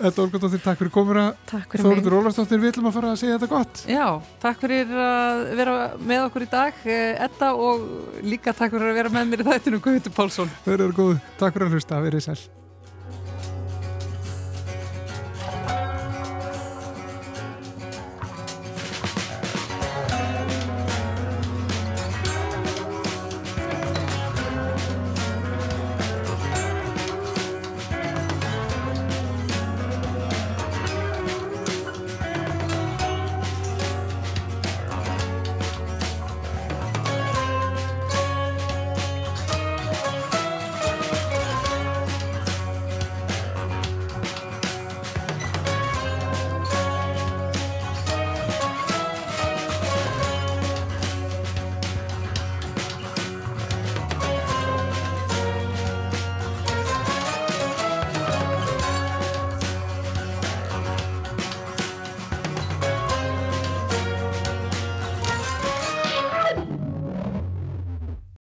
[0.00, 1.26] Þetta Olga-dóttir, takk fyrir komuna.
[1.46, 2.02] Takk fyrir mig.
[2.02, 3.74] Þorður Ólastóttir, við ætlum að fara að segja þetta gott.
[3.86, 4.06] Já,
[4.42, 6.74] takk fyrir að vera með okkur í dag,
[7.30, 10.50] Edda, og líka takk fyrir að vera með mér í þættinu, Guðtur Pálsson.